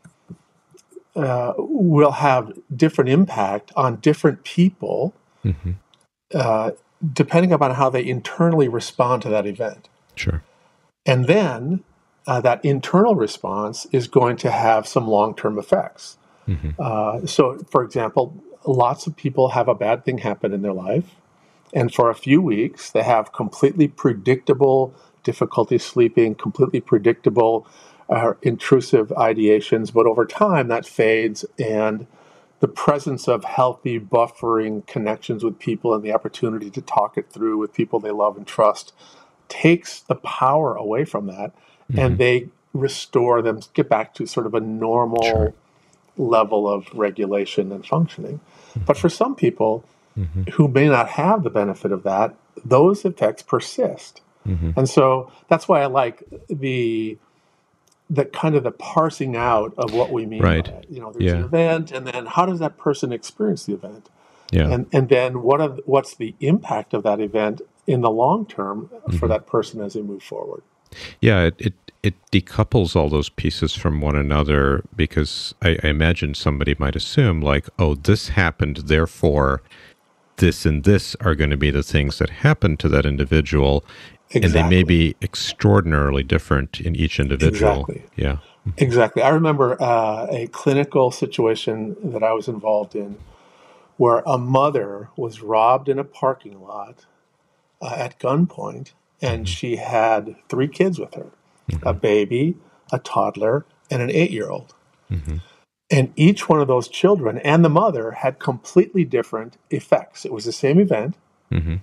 uh, 1.14 1.52
will 1.58 2.12
have 2.12 2.52
different 2.74 3.10
impact 3.10 3.70
on 3.76 3.96
different 3.96 4.44
people. 4.44 5.14
Mm-hmm. 5.44 5.72
Uh, 6.34 6.70
depending 7.12 7.52
upon 7.52 7.74
how 7.74 7.90
they 7.90 8.04
internally 8.04 8.68
respond 8.68 9.22
to 9.22 9.28
that 9.28 9.46
event. 9.46 9.88
Sure. 10.14 10.42
And 11.06 11.26
then 11.26 11.84
uh, 12.26 12.40
that 12.40 12.64
internal 12.64 13.14
response 13.14 13.86
is 13.92 14.08
going 14.08 14.36
to 14.36 14.50
have 14.50 14.86
some 14.86 15.06
long 15.06 15.34
term 15.34 15.58
effects. 15.58 16.18
Mm-hmm. 16.46 16.70
Uh, 16.78 17.26
so, 17.26 17.58
for 17.70 17.82
example, 17.82 18.42
lots 18.66 19.06
of 19.06 19.16
people 19.16 19.50
have 19.50 19.68
a 19.68 19.74
bad 19.74 20.04
thing 20.04 20.18
happen 20.18 20.52
in 20.52 20.62
their 20.62 20.72
life, 20.72 21.14
and 21.72 21.92
for 21.92 22.10
a 22.10 22.14
few 22.14 22.40
weeks, 22.40 22.90
they 22.90 23.02
have 23.02 23.32
completely 23.32 23.88
predictable 23.88 24.94
difficulty 25.22 25.78
sleeping, 25.78 26.34
completely 26.34 26.80
predictable 26.80 27.66
uh, 28.08 28.32
intrusive 28.42 29.08
ideations, 29.08 29.92
but 29.92 30.06
over 30.06 30.24
time 30.24 30.68
that 30.68 30.86
fades 30.86 31.44
and 31.58 32.06
the 32.60 32.68
presence 32.68 33.28
of 33.28 33.44
healthy 33.44 34.00
buffering 34.00 34.86
connections 34.86 35.44
with 35.44 35.58
people 35.58 35.94
and 35.94 36.02
the 36.02 36.12
opportunity 36.12 36.70
to 36.70 36.80
talk 36.80 37.16
it 37.16 37.30
through 37.30 37.56
with 37.58 37.72
people 37.72 38.00
they 38.00 38.10
love 38.10 38.36
and 38.36 38.46
trust 38.46 38.92
takes 39.48 40.00
the 40.00 40.14
power 40.16 40.74
away 40.74 41.04
from 41.04 41.26
that 41.26 41.52
mm-hmm. 41.90 41.98
and 41.98 42.18
they 42.18 42.48
restore 42.72 43.40
them 43.42 43.60
get 43.74 43.88
back 43.88 44.12
to 44.14 44.26
sort 44.26 44.46
of 44.46 44.54
a 44.54 44.60
normal 44.60 45.22
sure. 45.22 45.54
level 46.16 46.68
of 46.68 46.86
regulation 46.92 47.72
and 47.72 47.86
functioning 47.86 48.40
But 48.86 48.96
for 48.96 49.08
some 49.08 49.34
people 49.34 49.84
Mm-hmm. 50.18 50.50
who 50.54 50.66
may 50.66 50.88
not 50.88 51.10
have 51.10 51.44
the 51.44 51.50
benefit 51.50 51.92
of 51.92 52.02
that, 52.02 52.34
those 52.64 53.04
effects 53.04 53.40
persist. 53.40 54.20
Mm-hmm. 54.44 54.72
And 54.76 54.88
so 54.88 55.30
that's 55.46 55.68
why 55.68 55.80
I 55.80 55.86
like 55.86 56.24
the 56.48 57.18
the 58.10 58.24
kind 58.24 58.54
of 58.54 58.62
the 58.64 58.70
parsing 58.70 59.36
out 59.36 59.74
of 59.76 59.92
what 59.92 60.10
we 60.12 60.24
mean 60.26 60.42
Right. 60.42 60.64
by 60.64 60.70
it. 60.78 60.86
You 60.90 61.00
know, 61.00 61.12
there's 61.12 61.32
an 61.32 61.44
event, 61.44 61.92
and 61.92 62.06
then 62.06 62.26
how 62.26 62.46
does 62.46 62.58
that 62.60 62.78
person 62.78 63.12
experience 63.12 63.66
the 63.66 63.74
event? 63.74 64.08
Yeah. 64.50 64.68
and 64.70 64.86
and 64.92 65.10
then 65.10 65.42
what 65.42 65.60
are, 65.60 65.76
what's 65.84 66.14
the 66.14 66.34
impact 66.40 66.94
of 66.94 67.02
that 67.02 67.20
event 67.20 67.60
in 67.86 68.00
the 68.00 68.10
long 68.10 68.46
term 68.46 68.88
Mm-hmm. 68.90 69.18
for 69.18 69.28
that 69.28 69.46
person 69.46 69.82
as 69.82 69.92
they 69.92 70.00
move 70.02 70.22
forward 70.22 70.62
Yeah, 71.20 71.42
it, 71.44 71.54
it 71.58 71.74
it 72.02 72.14
decouples 72.32 72.96
all 72.96 73.10
those 73.10 73.28
pieces 73.28 73.74
from 73.74 74.00
one 74.00 74.16
another 74.16 74.82
because 74.96 75.54
I, 75.60 75.76
I 75.82 75.88
imagine 75.88 76.32
somebody 76.34 76.74
might 76.78 76.96
assume 76.96 77.42
like, 77.42 77.68
oh, 77.78 77.94
this 77.94 78.30
happened, 78.30 78.76
therefore 78.86 79.60
this 80.36 80.64
and 80.64 80.84
this 80.84 81.14
are 81.20 81.34
going 81.34 81.50
to 81.50 81.56
be 81.56 81.70
the 81.72 81.82
things 81.82 82.18
that 82.18 82.30
happen 82.30 82.76
to 82.78 82.88
that 82.88 83.04
individual, 83.04 83.84
and 84.34 84.44
they 84.44 84.62
may 84.62 84.82
be 84.82 85.16
extraordinarily 85.22 86.22
different 86.22 86.80
in 86.80 86.94
each 86.94 87.18
individual. 87.18 87.80
Exactly. 87.80 88.04
Yeah. 88.16 88.38
exactly. 88.76 89.22
I 89.22 89.30
remember 89.30 89.80
uh, 89.80 90.26
a 90.30 90.46
clinical 90.48 91.10
situation 91.10 91.96
that 92.02 92.22
i 92.22 92.32
was 92.32 92.48
involved 92.48 92.94
in 92.94 93.18
where 93.96 94.22
a 94.26 94.38
mother 94.38 95.08
was 95.16 95.42
robbed 95.42 95.88
in 95.88 95.98
a 95.98 96.04
parking 96.04 96.60
lot 96.60 97.06
uh, 97.80 97.94
at 97.96 98.18
gunpoint 98.20 98.92
and 99.20 99.48
she 99.48 99.76
had 99.76 100.36
three 100.48 100.68
kids 100.68 100.98
with 100.98 101.14
her 101.14 101.26
a 101.82 101.92
baby 101.92 102.56
a 102.92 102.98
toddler 102.98 103.66
and 103.90 104.00
an 104.02 104.10
eight-year-old. 104.10 104.74
And 105.90 106.12
each 106.16 106.48
one 106.48 106.60
of 106.60 106.68
those 106.68 106.88
children 106.88 107.38
and 107.38 107.64
the 107.64 107.70
mother 107.70 108.12
had 108.12 108.38
completely 108.38 109.04
different 109.04 109.56
effects. 109.70 110.24
It 110.24 110.32
was 110.32 110.44
the 110.44 110.52
same 110.52 110.78
event. 110.78 111.16
Hmm 111.50 111.76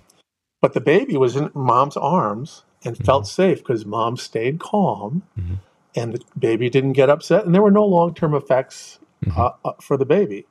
But 0.65 0.73
the 0.73 0.81
baby 0.81 1.15
was 1.15 1.35
in 1.35 1.51
mom's 1.53 1.95
arms 1.95 2.63
and 2.83 2.97
felt 2.97 3.27
safe 3.27 3.59
because 3.59 3.85
mom 3.85 4.17
stayed 4.17 4.59
calm 4.59 5.21
Mhm. 5.39 5.57
and 5.95 6.13
the 6.13 6.21
baby 6.39 6.71
didn't 6.71 6.93
get 6.93 7.07
upset. 7.07 7.45
And 7.45 7.53
there 7.53 7.61
were 7.61 7.69
no 7.69 7.85
long 7.85 8.15
term 8.15 8.33
effects 8.33 8.97
uh, 9.37 9.51
uh, 9.63 9.73
for 9.79 9.95
the 9.95 10.07
baby. 10.07 10.47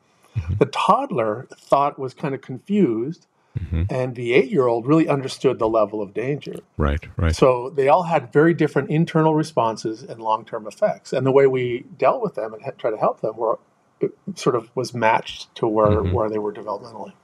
The 0.61 0.67
toddler 0.67 1.49
thought 1.57 1.99
was 1.99 2.15
kind 2.15 2.33
of 2.33 2.43
confused, 2.43 3.27
Mhm. 3.59 3.87
and 3.91 4.15
the 4.15 4.35
eight 4.35 4.53
year 4.53 4.69
old 4.69 4.87
really 4.87 5.09
understood 5.09 5.59
the 5.59 5.69
level 5.69 6.01
of 6.01 6.15
danger. 6.15 6.61
Right. 6.77 7.01
Right. 7.17 7.35
So 7.35 7.71
they 7.71 7.89
all 7.89 8.05
had 8.05 8.33
very 8.33 8.55
different 8.55 8.91
internal 8.91 9.35
responses 9.35 10.05
and 10.05 10.21
long 10.23 10.45
term 10.45 10.69
effects. 10.69 11.13
And 11.13 11.27
the 11.27 11.33
way 11.33 11.49
we 11.49 11.87
dealt 11.99 12.23
with 12.23 12.37
them 12.37 12.55
and 12.55 12.63
had- 12.63 12.79
tried 12.79 12.93
to 12.93 12.99
help 12.99 13.21
them 13.21 13.37
were 13.37 13.59
sort 14.37 14.55
of 14.55 14.71
was 14.77 14.95
matched 14.95 15.53
to 15.57 15.67
where, 15.67 15.89
Mhm. 15.89 16.13
where 16.13 16.31
they 16.31 16.39
were 16.39 16.53
developmentally. 16.53 17.15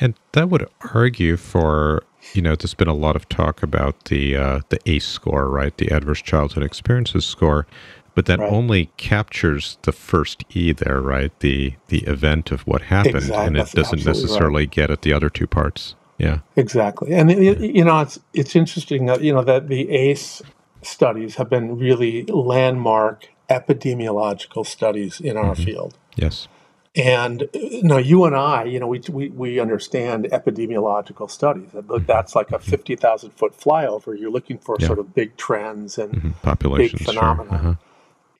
And 0.00 0.14
that 0.32 0.50
would 0.50 0.66
argue 0.94 1.36
for 1.36 2.02
you 2.32 2.42
know 2.42 2.54
there's 2.56 2.74
been 2.74 2.88
a 2.88 2.94
lot 2.94 3.16
of 3.16 3.28
talk 3.28 3.62
about 3.62 4.04
the 4.06 4.36
uh, 4.36 4.60
the 4.68 4.78
ACE 4.86 5.06
score, 5.06 5.48
right? 5.48 5.76
The 5.76 5.88
Adverse 5.92 6.22
Childhood 6.22 6.62
Experiences 6.64 7.24
score, 7.26 7.66
but 8.14 8.26
that 8.26 8.38
Right. 8.38 8.50
only 8.52 8.86
captures 8.96 9.76
the 9.82 9.92
first 9.92 10.44
E 10.50 10.72
there, 10.72 11.00
right? 11.00 11.32
The 11.40 11.74
the 11.88 11.98
event 12.04 12.50
of 12.50 12.62
what 12.62 12.82
happened, 12.82 13.16
Exact- 13.16 13.46
and 13.46 13.56
it 13.56 13.58
that's 13.60 13.72
doesn't 13.72 13.98
absolutely 14.00 14.22
right. 14.22 14.22
necessarily 14.28 14.66
get 14.66 14.90
at 14.90 15.02
the 15.02 15.12
other 15.12 15.28
two 15.30 15.46
parts. 15.46 15.94
Yeah. 16.18 16.38
Exactly, 16.56 17.12
and 17.12 17.30
it- 17.30 17.60
you 17.60 17.84
know 17.84 18.00
it's 18.00 18.18
it's 18.32 18.54
interesting 18.56 19.06
that 19.06 19.22
you 19.22 19.32
know 19.32 19.42
that 19.44 19.68
the 19.68 19.90
ACE 19.90 20.42
studies 20.82 21.36
have 21.36 21.50
been 21.50 21.76
really 21.78 22.24
landmark 22.26 23.28
epidemiological 23.50 24.64
studies 24.66 25.20
in 25.20 25.36
our 25.36 25.54
field. 25.54 25.96
Yes. 26.16 26.48
And 26.96 27.42
uh, 27.42 27.46
you 27.58 27.82
know, 27.82 27.96
you 27.98 28.24
and 28.24 28.36
I, 28.36 28.64
you 28.64 28.78
know, 28.78 28.86
we 28.86 29.00
we, 29.10 29.28
we 29.30 29.58
understand 29.60 30.26
epidemiological 30.30 31.28
studies. 31.30 31.70
That's 32.06 32.34
like 32.36 32.52
a 32.52 32.58
fifty 32.58 32.94
thousand 32.96 33.30
foot 33.30 33.58
flyover. 33.58 34.18
You're 34.18 34.30
looking 34.30 34.58
for 34.58 34.76
Yeah. 34.78 34.86
sort 34.86 34.98
of 35.00 35.12
big 35.14 35.36
trends 35.36 35.98
and 35.98 36.12
Mhm. 36.14 36.34
Populations. 36.42 37.02
sure. 37.02 37.12
phenomena. 37.14 37.50
Uh-huh. 37.54 37.74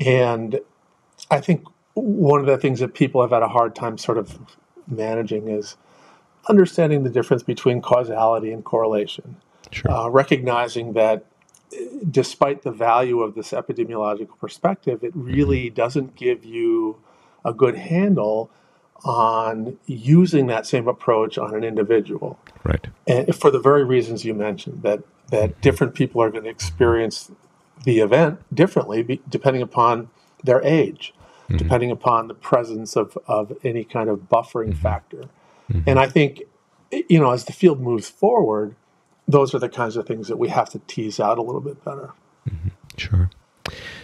and 0.00 0.60
I 1.30 1.40
think 1.40 1.64
one 1.94 2.40
of 2.40 2.46
the 2.46 2.58
things 2.58 2.80
that 2.80 2.94
people 2.94 3.22
have 3.22 3.30
had 3.30 3.42
a 3.42 3.48
hard 3.48 3.74
time 3.76 3.96
sort 3.98 4.18
of 4.18 4.38
managing 4.88 5.46
is 5.48 5.76
understanding 6.48 7.04
the 7.04 7.10
difference 7.10 7.42
between 7.44 7.80
causality 7.80 8.52
and 8.52 8.64
correlation 8.64 9.36
Sure. 9.70 9.90
uh, 9.90 10.08
recognizing 10.08 10.92
that 10.94 11.24
uh, 11.72 11.76
despite 12.10 12.62
the 12.62 12.72
value 12.72 13.20
of 13.22 13.34
this 13.36 13.52
epidemiological 13.52 14.36
perspective, 14.40 15.02
it 15.04 15.12
really 15.14 15.70
doesn't 15.70 16.16
give 16.16 16.44
you 16.44 16.98
a 17.44 17.52
good 17.52 17.76
handle 17.76 18.50
on 19.04 19.78
using 19.86 20.46
that 20.46 20.66
same 20.66 20.88
approach 20.88 21.36
on 21.36 21.54
an 21.54 21.62
individual. 21.62 22.38
right. 22.62 22.86
And 23.06 23.34
for 23.34 23.50
the 23.50 23.58
very 23.58 23.84
reasons 23.84 24.24
you 24.24 24.32
mentioned, 24.34 24.82
that, 24.82 25.02
that 25.28 25.60
different 25.60 25.94
people 25.94 26.22
are 26.22 26.30
going 26.30 26.44
to 26.44 26.50
experience 26.50 27.30
the 27.84 28.00
event 28.00 28.40
differently 28.54 29.02
be, 29.02 29.20
depending 29.28 29.60
upon 29.60 30.08
their 30.42 30.62
age, 30.62 31.12
mm-hmm. 31.44 31.58
depending 31.58 31.90
upon 31.90 32.28
the 32.28 32.34
presence 32.34 32.96
of, 32.96 33.18
of 33.26 33.52
any 33.62 33.84
kind 33.84 34.08
of 34.08 34.20
buffering 34.30 34.70
mm-hmm. 34.70 34.82
factor. 34.82 35.28
Mm-hmm. 35.70 35.88
And 35.88 35.98
I 35.98 36.06
think, 36.06 36.42
you 36.90 37.18
know, 37.18 37.30
as 37.30 37.44
the 37.44 37.52
field 37.52 37.80
moves 37.80 38.08
forward, 38.08 38.74
those 39.28 39.54
are 39.54 39.58
the 39.58 39.68
kinds 39.68 39.96
of 39.96 40.06
things 40.06 40.28
that 40.28 40.38
we 40.38 40.48
have 40.48 40.70
to 40.70 40.78
tease 40.86 41.20
out 41.20 41.38
a 41.38 41.42
little 41.42 41.60
bit 41.60 41.84
better. 41.84 42.12
Sure. 42.96 43.30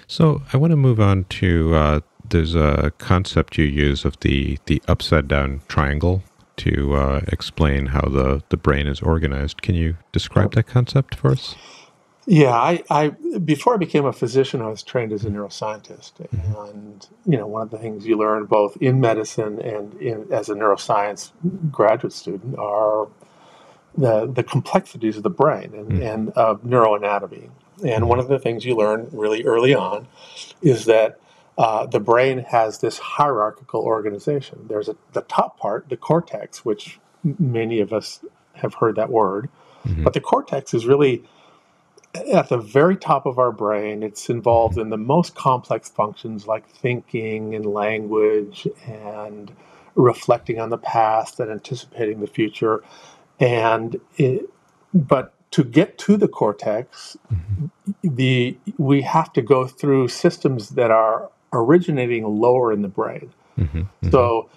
So 0.06 0.42
I 0.52 0.56
want 0.56 0.72
to 0.72 0.76
move 0.76 1.00
on 1.00 1.24
to 1.24 1.74
uh, 1.74 2.00
there's 2.30 2.54
a 2.54 2.92
concept 2.98 3.58
you 3.58 3.64
use 3.64 4.04
of 4.04 4.18
the 4.20 4.58
the 4.66 4.82
upside 4.88 5.28
down 5.28 5.60
triangle 5.68 6.22
to 6.56 6.94
uh, 6.94 7.20
explain 7.28 7.86
how 7.86 8.02
the 8.02 8.42
the 8.48 8.56
brain 8.56 8.86
is 8.86 9.00
organized. 9.00 9.62
Can 9.62 9.74
you 9.74 9.96
describe 10.12 10.54
that 10.54 10.64
concept 10.64 11.14
for 11.14 11.30
us? 11.32 11.56
Yeah, 12.26 12.52
I, 12.52 12.82
I 12.90 13.08
before 13.38 13.74
I 13.74 13.76
became 13.76 14.04
a 14.04 14.12
physician, 14.12 14.60
I 14.60 14.68
was 14.68 14.82
trained 14.82 15.12
as 15.12 15.24
a 15.24 15.30
neuroscientist, 15.30 16.12
mm-hmm. 16.14 16.76
and 16.78 17.06
you 17.26 17.36
know, 17.36 17.46
one 17.46 17.62
of 17.62 17.70
the 17.70 17.78
things 17.78 18.06
you 18.06 18.16
learn 18.16 18.44
both 18.44 18.76
in 18.76 19.00
medicine 19.00 19.60
and 19.60 19.94
in, 20.00 20.32
as 20.32 20.48
a 20.48 20.54
neuroscience 20.54 21.32
graduate 21.72 22.12
student 22.12 22.58
are 22.58 23.08
the 23.96 24.26
the 24.26 24.44
complexities 24.44 25.16
of 25.16 25.22
the 25.22 25.30
brain 25.30 25.72
and, 25.74 25.90
mm. 25.90 26.14
and 26.14 26.28
of 26.30 26.62
neuroanatomy. 26.62 27.50
And 27.82 27.82
mm-hmm. 27.82 28.06
one 28.06 28.18
of 28.18 28.28
the 28.28 28.38
things 28.38 28.64
you 28.64 28.76
learn 28.76 29.08
really 29.12 29.42
early 29.44 29.74
on 29.74 30.06
is 30.62 30.84
that 30.84 31.18
uh, 31.58 31.86
the 31.86 32.00
brain 32.00 32.38
has 32.48 32.78
this 32.78 32.98
hierarchical 32.98 33.82
organization. 33.82 34.66
There's 34.68 34.88
a, 34.88 34.96
the 35.12 35.22
top 35.22 35.58
part, 35.58 35.88
the 35.88 35.96
cortex, 35.96 36.64
which 36.64 36.98
many 37.38 37.80
of 37.80 37.92
us 37.92 38.20
have 38.54 38.74
heard 38.74 38.96
that 38.96 39.10
word, 39.10 39.48
but 40.04 40.14
the 40.14 40.20
cortex 40.20 40.74
is 40.74 40.86
really 40.86 41.24
at 42.32 42.48
the 42.48 42.58
very 42.58 42.96
top 42.96 43.26
of 43.26 43.38
our 43.38 43.52
brain. 43.52 44.02
It's 44.02 44.28
involved 44.28 44.78
in 44.78 44.90
the 44.90 44.98
most 44.98 45.34
complex 45.34 45.88
functions 45.88 46.46
like 46.46 46.68
thinking 46.68 47.54
and 47.54 47.64
language 47.64 48.66
and 48.86 49.52
reflecting 49.94 50.58
on 50.58 50.70
the 50.70 50.78
past 50.78 51.40
and 51.40 51.50
anticipating 51.50 52.20
the 52.20 52.26
future. 52.26 52.82
And 53.38 54.00
it, 54.16 54.50
but 54.92 55.34
to 55.52 55.64
get 55.64 55.98
to 55.98 56.16
the 56.16 56.28
cortex, 56.28 57.16
the 58.02 58.56
we 58.78 59.02
have 59.02 59.32
to 59.34 59.42
go 59.42 59.66
through 59.66 60.08
systems 60.08 60.70
that 60.70 60.90
are 60.90 61.30
originating 61.52 62.24
lower 62.24 62.72
in 62.72 62.82
the 62.82 62.88
brain. 62.88 63.32
hmm 63.56 63.82
So 64.10 64.48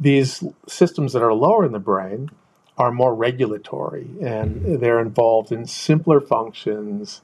these 0.00 0.44
systems 0.66 1.12
that 1.12 1.22
are 1.22 1.34
lower 1.34 1.64
in 1.64 1.72
the 1.72 1.78
brain 1.78 2.30
are 2.76 2.92
more 2.92 3.14
regulatory 3.14 4.08
and 4.22 4.56
mm-hmm. 4.56 4.76
they're 4.78 5.00
involved 5.00 5.50
in 5.50 5.66
simpler 5.66 6.20
functions. 6.20 7.22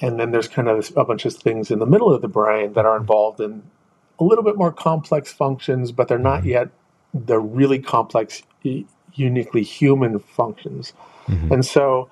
And 0.00 0.18
then 0.18 0.32
there's 0.32 0.48
kind 0.48 0.68
of 0.68 0.92
a 0.96 1.04
bunch 1.04 1.24
of 1.24 1.34
things 1.34 1.70
in 1.70 1.78
the 1.78 1.86
middle 1.86 2.12
of 2.12 2.20
the 2.20 2.28
brain 2.28 2.72
that 2.72 2.84
are 2.84 2.94
mm-hmm. 2.94 3.02
involved 3.02 3.40
in 3.40 3.62
a 4.18 4.24
little 4.24 4.44
bit 4.44 4.56
more 4.56 4.72
complex 4.72 5.32
functions, 5.32 5.92
but 5.92 6.08
they're 6.08 6.18
not 6.18 6.44
yet 6.44 6.70
the 7.14 7.38
really 7.38 7.78
complex, 7.78 8.42
uniquely 9.14 9.62
human 9.62 10.18
functions. 10.18 10.92
And 11.28 11.64
so, 11.64 12.10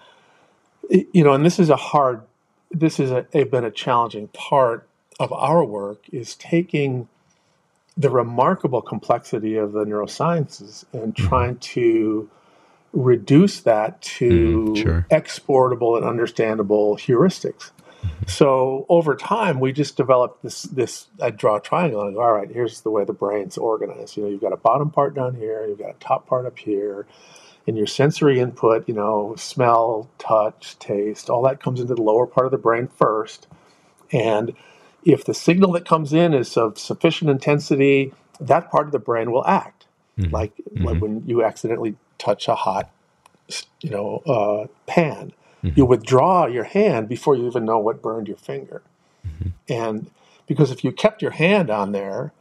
you 0.90 1.24
know, 1.24 1.32
and 1.32 1.44
this 1.44 1.58
is 1.58 1.70
a 1.70 1.76
hard, 1.76 2.22
this 2.70 3.00
is 3.00 3.10
a, 3.10 3.26
a 3.32 3.44
been 3.44 3.64
a 3.64 3.70
challenging 3.70 4.28
part 4.28 4.85
of 5.18 5.32
our 5.32 5.64
work 5.64 6.04
is 6.12 6.34
taking 6.34 7.08
the 7.96 8.10
remarkable 8.10 8.82
complexity 8.82 9.56
of 9.56 9.72
the 9.72 9.84
neurosciences 9.84 10.84
and 10.92 11.16
trying 11.16 11.56
to 11.58 12.28
reduce 12.92 13.60
that 13.60 14.00
to 14.02 14.66
Mm, 14.74 14.82
sure. 14.82 15.06
exportable 15.10 15.96
and 15.96 16.04
understandable 16.04 16.96
heuristics. 16.96 17.70
So 18.26 18.86
over 18.88 19.16
time, 19.16 19.60
we 19.60 19.72
just 19.72 19.96
developed 19.96 20.42
this. 20.42 20.62
This 20.62 21.06
I 21.20 21.30
draw 21.30 21.56
a 21.56 21.60
triangle 21.60 22.00
and 22.02 22.10
I 22.10 22.12
go, 22.14 22.20
all 22.20 22.32
right, 22.32 22.50
here's 22.50 22.82
the 22.82 22.90
way 22.90 23.04
the 23.04 23.12
brain's 23.12 23.58
organized. 23.58 24.16
You 24.16 24.24
know, 24.24 24.28
you've 24.28 24.40
got 24.40 24.52
a 24.52 24.56
bottom 24.56 24.90
part 24.90 25.14
down 25.14 25.34
here, 25.34 25.66
you've 25.66 25.78
got 25.78 25.90
a 25.90 25.98
top 25.98 26.26
part 26.26 26.46
up 26.46 26.58
here, 26.58 27.06
and 27.66 27.76
your 27.76 27.86
sensory 27.86 28.38
input, 28.38 28.88
you 28.88 28.94
know, 28.94 29.34
smell, 29.36 30.08
touch, 30.18 30.78
taste, 30.78 31.30
all 31.30 31.42
that 31.42 31.60
comes 31.60 31.80
into 31.80 31.94
the 31.94 32.02
lower 32.02 32.26
part 32.26 32.46
of 32.46 32.52
the 32.52 32.58
brain 32.58 32.88
first. 32.88 33.46
And 34.12 34.54
if 35.06 35.24
the 35.24 35.32
signal 35.32 35.72
that 35.72 35.86
comes 35.86 36.12
in 36.12 36.34
is 36.34 36.56
of 36.58 36.78
sufficient 36.78 37.30
intensity, 37.30 38.12
that 38.38 38.70
part 38.70 38.86
of 38.86 38.92
the 38.92 38.98
brain 38.98 39.30
will 39.30 39.46
act. 39.46 39.86
mm-hmm. 40.18 40.34
like 40.34 40.52
mm-hmm. 40.56 40.84
like 40.84 41.00
when 41.00 41.22
you 41.26 41.44
accidentally 41.44 41.96
touch 42.18 42.48
a 42.48 42.54
hot, 42.54 42.90
you 43.80 43.90
know, 43.90 44.22
uh, 44.26 44.66
pan. 44.86 45.32
Mm-hmm. 45.62 45.78
You 45.78 45.86
withdraw 45.86 46.46
your 46.46 46.64
hand 46.64 47.08
before 47.08 47.36
you 47.36 47.46
even 47.46 47.64
know 47.64 47.78
what 47.78 48.02
burned 48.02 48.28
your 48.28 48.36
finger, 48.36 48.82
mm-hmm. 49.26 49.48
and 49.68 50.10
because 50.46 50.70
if 50.70 50.84
you 50.84 50.92
kept 50.92 51.22
your 51.22 51.32
hand 51.32 51.70
on 51.70 51.92
there 51.92 52.32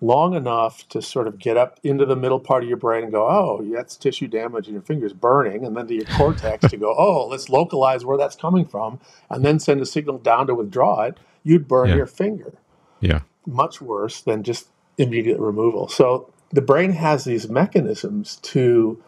long 0.00 0.34
enough 0.34 0.88
to 0.88 1.00
sort 1.00 1.28
of 1.28 1.38
get 1.38 1.56
up 1.56 1.78
into 1.84 2.04
the 2.04 2.16
middle 2.16 2.40
part 2.40 2.64
of 2.64 2.68
your 2.68 2.76
brain 2.76 3.04
and 3.04 3.12
go, 3.12 3.24
oh, 3.28 3.64
that's 3.72 3.94
tissue 3.96 4.26
damage 4.26 4.66
and 4.66 4.74
your 4.74 4.82
finger's 4.82 5.12
burning, 5.12 5.64
and 5.64 5.76
then 5.76 5.86
to 5.86 5.94
your 5.94 6.04
cortex 6.06 6.68
to 6.68 6.76
go, 6.76 6.92
oh, 6.98 7.28
let's 7.28 7.48
localize 7.48 8.04
where 8.04 8.18
that's 8.18 8.34
coming 8.34 8.64
from, 8.64 8.98
and 9.30 9.44
then 9.44 9.60
send 9.60 9.80
a 9.80 9.86
signal 9.86 10.18
down 10.18 10.48
to 10.48 10.56
withdraw 10.56 11.02
it, 11.02 11.16
you'd 11.44 11.68
burn 11.68 11.90
yeah. 11.90 11.96
your 11.96 12.06
finger. 12.06 12.54
Yeah. 13.00 13.20
Much 13.46 13.80
worse 13.80 14.20
than 14.20 14.42
just 14.42 14.68
immediate 14.98 15.38
removal. 15.38 15.88
So 15.88 16.32
the 16.50 16.62
brain 16.62 16.92
has 16.92 17.24
these 17.24 17.48
mechanisms 17.48 18.36
to 18.42 19.02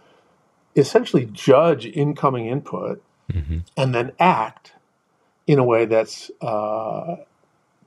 essentially 0.76 1.26
judge 1.26 1.86
incoming 1.86 2.46
input 2.46 3.02
mm-hmm. 3.30 3.58
and 3.76 3.94
then 3.94 4.12
act 4.18 4.72
in 5.46 5.58
a 5.58 5.64
way 5.64 5.84
that's 5.84 6.30
uh, 6.40 7.16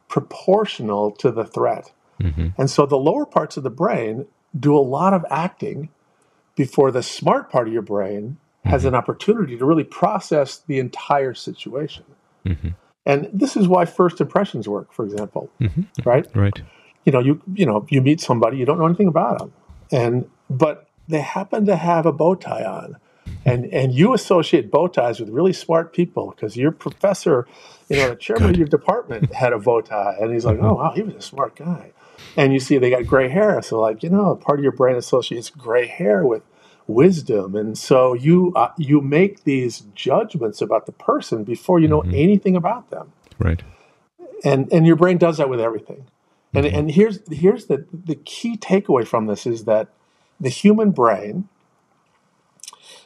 proportional 0.08 1.12
to 1.12 1.32
the 1.32 1.44
threat. 1.44 1.92
Mm-hmm. 2.22 2.50
And 2.58 2.70
so 2.70 2.86
the 2.86 2.98
lower 2.98 3.25
parts 3.25 3.58
of 3.58 3.63
the 3.63 3.70
brain 3.70 4.27
do 4.58 4.75
a 4.75 4.80
lot 4.80 5.13
of 5.13 5.25
acting 5.30 5.89
before 6.56 6.92
the 6.92 7.04
smart 7.04 7.51
part 7.51 7.68
of 7.68 7.74
your 7.74 7.82
brain 7.82 8.38
has 8.63 8.82
mm-hmm. 8.82 8.89
an 8.89 8.96
opportunity 8.96 9.58
to 9.58 9.66
really 9.66 9.84
process 9.84 10.58
the 10.58 10.80
entire 10.80 11.34
situation. 11.34 12.04
And 13.08 13.30
this 13.32 13.56
is 13.56 13.68
why 13.68 13.86
first 13.86 14.20
impressions 14.20 14.68
work, 14.68 14.92
for 14.92 15.06
example, 15.06 15.50
mm-hmm. 15.62 15.84
right? 16.08 16.28
Right. 16.36 16.62
You 17.06 17.14
know, 17.14 17.20
you 17.20 17.42
you 17.54 17.66
know, 17.66 17.86
you 17.90 18.02
meet 18.02 18.20
somebody, 18.20 18.58
you 18.58 18.66
don't 18.66 18.78
know 18.78 18.86
anything 18.86 19.08
about 19.08 19.40
them, 19.40 19.54
and 19.92 20.30
but 20.50 20.90
they 21.08 21.22
happen 21.22 21.66
to 21.68 21.78
have 21.78 22.06
a 22.06 22.12
bow 22.12 22.36
tie 22.36 22.66
on, 22.66 22.98
and 23.46 23.66
and 23.74 23.94
you 23.94 24.14
associate 24.14 24.70
bow 24.70 24.88
ties 24.88 25.22
with 25.22 25.30
really 25.30 25.54
smart 25.54 25.94
people 25.94 26.32
because 26.32 26.58
your 26.58 26.72
professor, 26.72 27.48
you 27.88 27.96
know, 27.96 28.10
the 28.10 28.18
chairman 28.18 28.50
of 28.50 28.58
your 28.58 28.68
department 28.68 29.34
had 29.34 29.54
a 29.54 29.58
bow 29.58 29.80
tie, 29.80 30.18
and 30.20 30.34
he's 30.34 30.44
like, 30.44 30.58
mm-hmm. 30.58 30.66
oh 30.66 30.74
wow, 30.74 30.92
he 30.94 31.02
was 31.02 31.16
a 31.16 31.22
smart 31.22 31.56
guy 31.56 31.94
and 32.36 32.54
you 32.54 32.60
see 32.60 32.78
they 32.78 32.90
got 32.90 33.06
gray 33.06 33.30
hair. 33.30 33.62
So 33.62 33.80
like 33.80 34.04
you 34.04 34.10
know, 34.10 34.36
part 34.36 34.60
of 34.60 34.64
your 34.64 34.72
brain 34.72 34.96
associates 34.96 35.50
gray 35.50 35.88
hair 35.88 36.26
with 36.26 36.44
wisdom, 36.88 37.56
and 37.56 37.77
so 37.77 38.13
you 38.13 38.53
uh, 38.56 38.72
you 38.77 39.01
make 39.01 39.44
these 39.44 39.82
judgments 39.94 40.62
about 40.62 40.86
the 40.86 40.91
person 40.91 41.44
before 41.44 41.79
you 41.79 41.88
know 41.88 42.01
mm-hmm. 42.01 42.15
anything 42.15 42.56
about 42.56 42.89
them. 42.89 43.12
Right. 43.38 43.62
And 44.44 44.72
and 44.72 44.86
your 44.86 44.96
brain 44.96 45.17
does 45.17 45.38
that 45.38 45.50
with 45.50 45.60
everything. 45.60 46.08
And 46.53 46.65
mm-hmm. 46.65 46.75
and 46.75 46.91
here's 46.91 47.20
here's 47.32 47.65
the 47.65 47.86
the 47.91 48.15
key 48.15 48.58
takeaway 48.58 49.08
from 49.08 49.27
this 49.27 49.46
is 49.46 49.65
that 49.65 49.89
the 50.39 50.50
human 50.50 50.91
brain, 50.91 51.50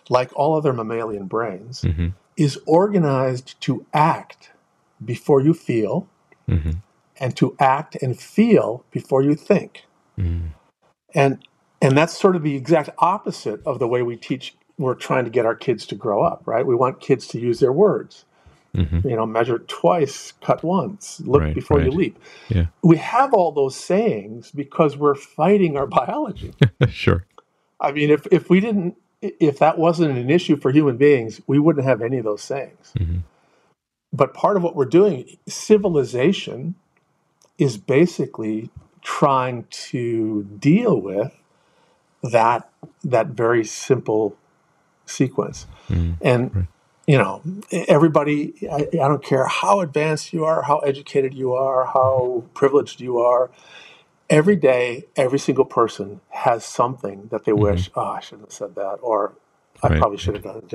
like 0.09 0.31
all 0.35 0.55
other 0.55 0.73
mammalian 0.73 1.25
brains, 1.25 1.81
mm-hmm. 1.81 2.09
is 2.37 2.59
organized 2.65 3.59
to 3.61 3.85
act 3.93 4.51
before 5.03 5.41
you 5.41 5.53
feel. 5.53 6.07
Mm-hmm 6.47 6.71
and 7.21 7.37
to 7.37 7.55
act 7.59 7.95
and 8.01 8.19
feel 8.19 8.83
before 8.89 9.21
you 9.21 9.35
think. 9.35 9.85
Mm. 10.17 10.49
And 11.13 11.37
and 11.81 11.97
that's 11.97 12.17
sort 12.17 12.35
of 12.35 12.43
the 12.43 12.55
exact 12.55 12.89
opposite 12.99 13.61
of 13.65 13.79
the 13.79 13.87
way 13.87 14.01
we 14.01 14.15
teach 14.15 14.55
we're 14.77 14.95
trying 14.95 15.25
to 15.25 15.29
get 15.29 15.45
our 15.45 15.55
kids 15.55 15.85
to 15.87 15.95
grow 15.95 16.23
up, 16.23 16.41
right? 16.45 16.65
We 16.65 16.75
want 16.75 16.99
kids 16.99 17.27
to 17.29 17.39
use 17.39 17.59
their 17.59 17.71
words. 17.71 18.25
Mm-hmm. 18.75 19.07
You 19.07 19.17
know, 19.17 19.25
measure 19.25 19.59
twice, 19.59 20.31
cut 20.41 20.63
once, 20.63 21.19
look 21.25 21.41
right, 21.41 21.53
before 21.53 21.77
right. 21.77 21.87
you 21.87 21.91
leap. 21.91 22.17
Yeah. 22.47 22.67
We 22.81 22.95
have 22.97 23.33
all 23.33 23.51
those 23.51 23.75
sayings 23.75 24.49
because 24.49 24.95
we're 24.95 25.15
fighting 25.15 25.75
our 25.75 25.85
biology. 25.85 26.53
sure. 26.89 27.25
I 27.81 27.91
mean, 27.91 28.09
if 28.09 28.25
if 28.31 28.49
we 28.49 28.61
didn't 28.61 28.95
if 29.21 29.59
that 29.59 29.77
wasn't 29.77 30.17
an 30.17 30.29
issue 30.29 30.55
for 30.55 30.71
human 30.71 30.95
beings, 30.95 31.41
we 31.47 31.59
wouldn't 31.59 31.85
have 31.85 32.01
any 32.01 32.17
of 32.17 32.23
those 32.23 32.41
sayings. 32.41 32.93
Mm-hmm. 32.97 33.17
But 34.13 34.33
part 34.33 34.55
of 34.55 34.63
what 34.63 34.75
we're 34.75 34.85
doing, 34.85 35.37
civilization, 35.47 36.75
is 37.57 37.77
basically 37.77 38.69
trying 39.01 39.65
to 39.69 40.43
deal 40.43 40.99
with 40.99 41.35
that 42.23 42.69
that 43.03 43.27
very 43.27 43.63
simple 43.63 44.37
sequence. 45.05 45.67
Mm, 45.89 46.17
and 46.21 46.55
right. 46.55 46.67
you 47.07 47.17
know, 47.17 47.41
everybody 47.71 48.53
I, 48.71 48.87
I, 48.93 49.07
don't 49.07 49.23
care 49.23 49.45
how 49.45 49.81
advanced 49.81 50.33
you 50.33 50.45
are, 50.45 50.61
how 50.61 50.79
educated 50.79 51.33
you 51.33 51.53
are, 51.53 51.85
how 51.85 52.43
privileged 52.53 53.01
you 53.01 53.19
are. 53.19 53.49
Every 54.29 54.55
day, 54.55 55.05
every 55.17 55.39
single 55.39 55.65
person 55.65 56.21
has 56.29 56.63
something 56.63 57.27
that 57.31 57.43
they 57.43 57.51
mm-hmm. 57.51 57.63
wish, 57.63 57.91
oh, 57.95 58.01
I 58.01 58.21
shouldn't 58.21 58.47
have 58.47 58.53
said 58.53 58.75
that, 58.75 58.99
or 59.01 59.33
I 59.83 59.89
right. 59.89 59.99
probably 59.99 60.17
should 60.17 60.35
have 60.35 60.43
done 60.43 60.57
it, 60.57 60.73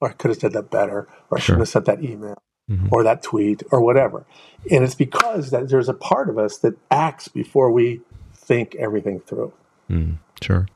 or 0.00 0.08
I 0.08 0.12
could 0.12 0.30
have 0.30 0.38
said 0.38 0.52
that 0.54 0.70
better, 0.70 1.06
or 1.30 1.36
I 1.36 1.40
shouldn't 1.40 1.60
have 1.60 1.68
sent 1.68 1.84
that 1.84 2.02
email 2.02 2.38
mm-hmm. 2.70 2.88
or 2.90 3.02
that 3.02 3.22
tweet 3.22 3.62
or 3.70 3.80
whatever. 3.80 4.24
And 4.70 4.84
it's 4.84 4.94
because 4.94 5.50
that 5.50 5.68
there's 5.68 5.88
a 5.88 5.94
part 5.94 6.28
of 6.28 6.38
us 6.38 6.58
that 6.58 6.76
acts 6.90 7.28
before 7.28 7.70
we 7.70 8.00
think 8.34 8.74
everything 8.76 9.20
through. 9.20 9.52
Mm, 9.90 10.18
sure. 10.42 10.66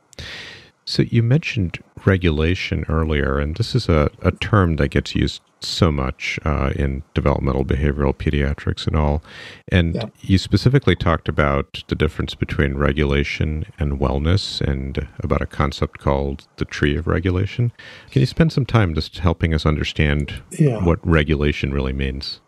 So 0.85 1.03
you 1.03 1.23
mentioned 1.23 1.79
regulation 2.07 2.87
earlier, 2.89 3.39
and 3.39 3.55
this 3.57 3.75
is 3.75 3.91
a, 3.91 4.11
a 4.23 4.33
term 4.33 4.77
that 4.77 4.89
gets 4.89 5.15
used 5.15 5.43
so 5.61 5.93
much 5.93 6.39
uh, 6.47 6.73
in 6.77 7.03
developmental 7.13 7.65
behavioral 7.65 8.15
pediatrics 8.15 8.87
and 8.87 8.97
all. 8.97 9.23
And 9.71 9.97
yeah. 9.97 10.05
you 10.23 10.39
specifically 10.39 10.97
talked 10.97 11.29
about 11.29 11.85
the 11.89 11.95
difference 11.95 12.35
between 12.35 12.79
regulation 12.79 13.67
and 13.79 14.01
wellness 14.01 14.63
and 14.63 15.07
about 15.19 15.43
a 15.43 15.47
concept 15.47 15.99
called 15.99 16.47
the 16.57 16.65
tree 16.65 16.97
of 16.97 17.07
regulation. 17.07 17.71
Can 18.11 18.21
you 18.21 18.27
spend 18.27 18.53
some 18.53 18.65
time 18.65 18.95
just 18.95 19.19
helping 19.19 19.53
us 19.53 19.67
understand 19.67 20.43
yeah. 20.53 20.83
what 20.83 21.07
regulation 21.07 21.73
really 21.73 21.93
means? 21.93 22.41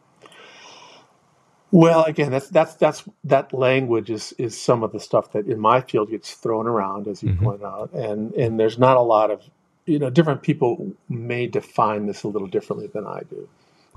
Well, 1.72 2.04
again, 2.04 2.32
that's 2.32 2.48
that's 2.48 2.74
that's 2.74 3.04
that 3.24 3.52
language 3.52 4.10
is 4.10 4.32
is 4.38 4.60
some 4.60 4.82
of 4.82 4.92
the 4.92 5.00
stuff 5.00 5.32
that 5.32 5.46
in 5.46 5.60
my 5.60 5.80
field 5.80 6.10
gets 6.10 6.34
thrown 6.34 6.66
around, 6.66 7.06
as 7.06 7.22
you 7.22 7.30
mm-hmm. 7.30 7.44
point 7.44 7.62
out, 7.62 7.92
and 7.92 8.32
and 8.34 8.58
there's 8.58 8.78
not 8.78 8.96
a 8.96 9.02
lot 9.02 9.30
of 9.30 9.42
you 9.86 9.98
know 9.98 10.10
different 10.10 10.42
people 10.42 10.94
may 11.08 11.46
define 11.46 12.06
this 12.06 12.24
a 12.24 12.28
little 12.28 12.48
differently 12.48 12.88
than 12.88 13.06
I 13.06 13.22
do, 13.28 13.48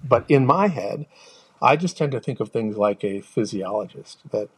but 0.04 0.26
in 0.30 0.46
my 0.46 0.68
head, 0.68 1.08
I 1.62 1.76
just 1.76 1.98
tend 1.98 2.12
to 2.12 2.20
think 2.20 2.40
of 2.40 2.50
things 2.50 2.78
like 2.78 3.04
a 3.04 3.22
physiologist 3.22 4.20
that 4.32 4.50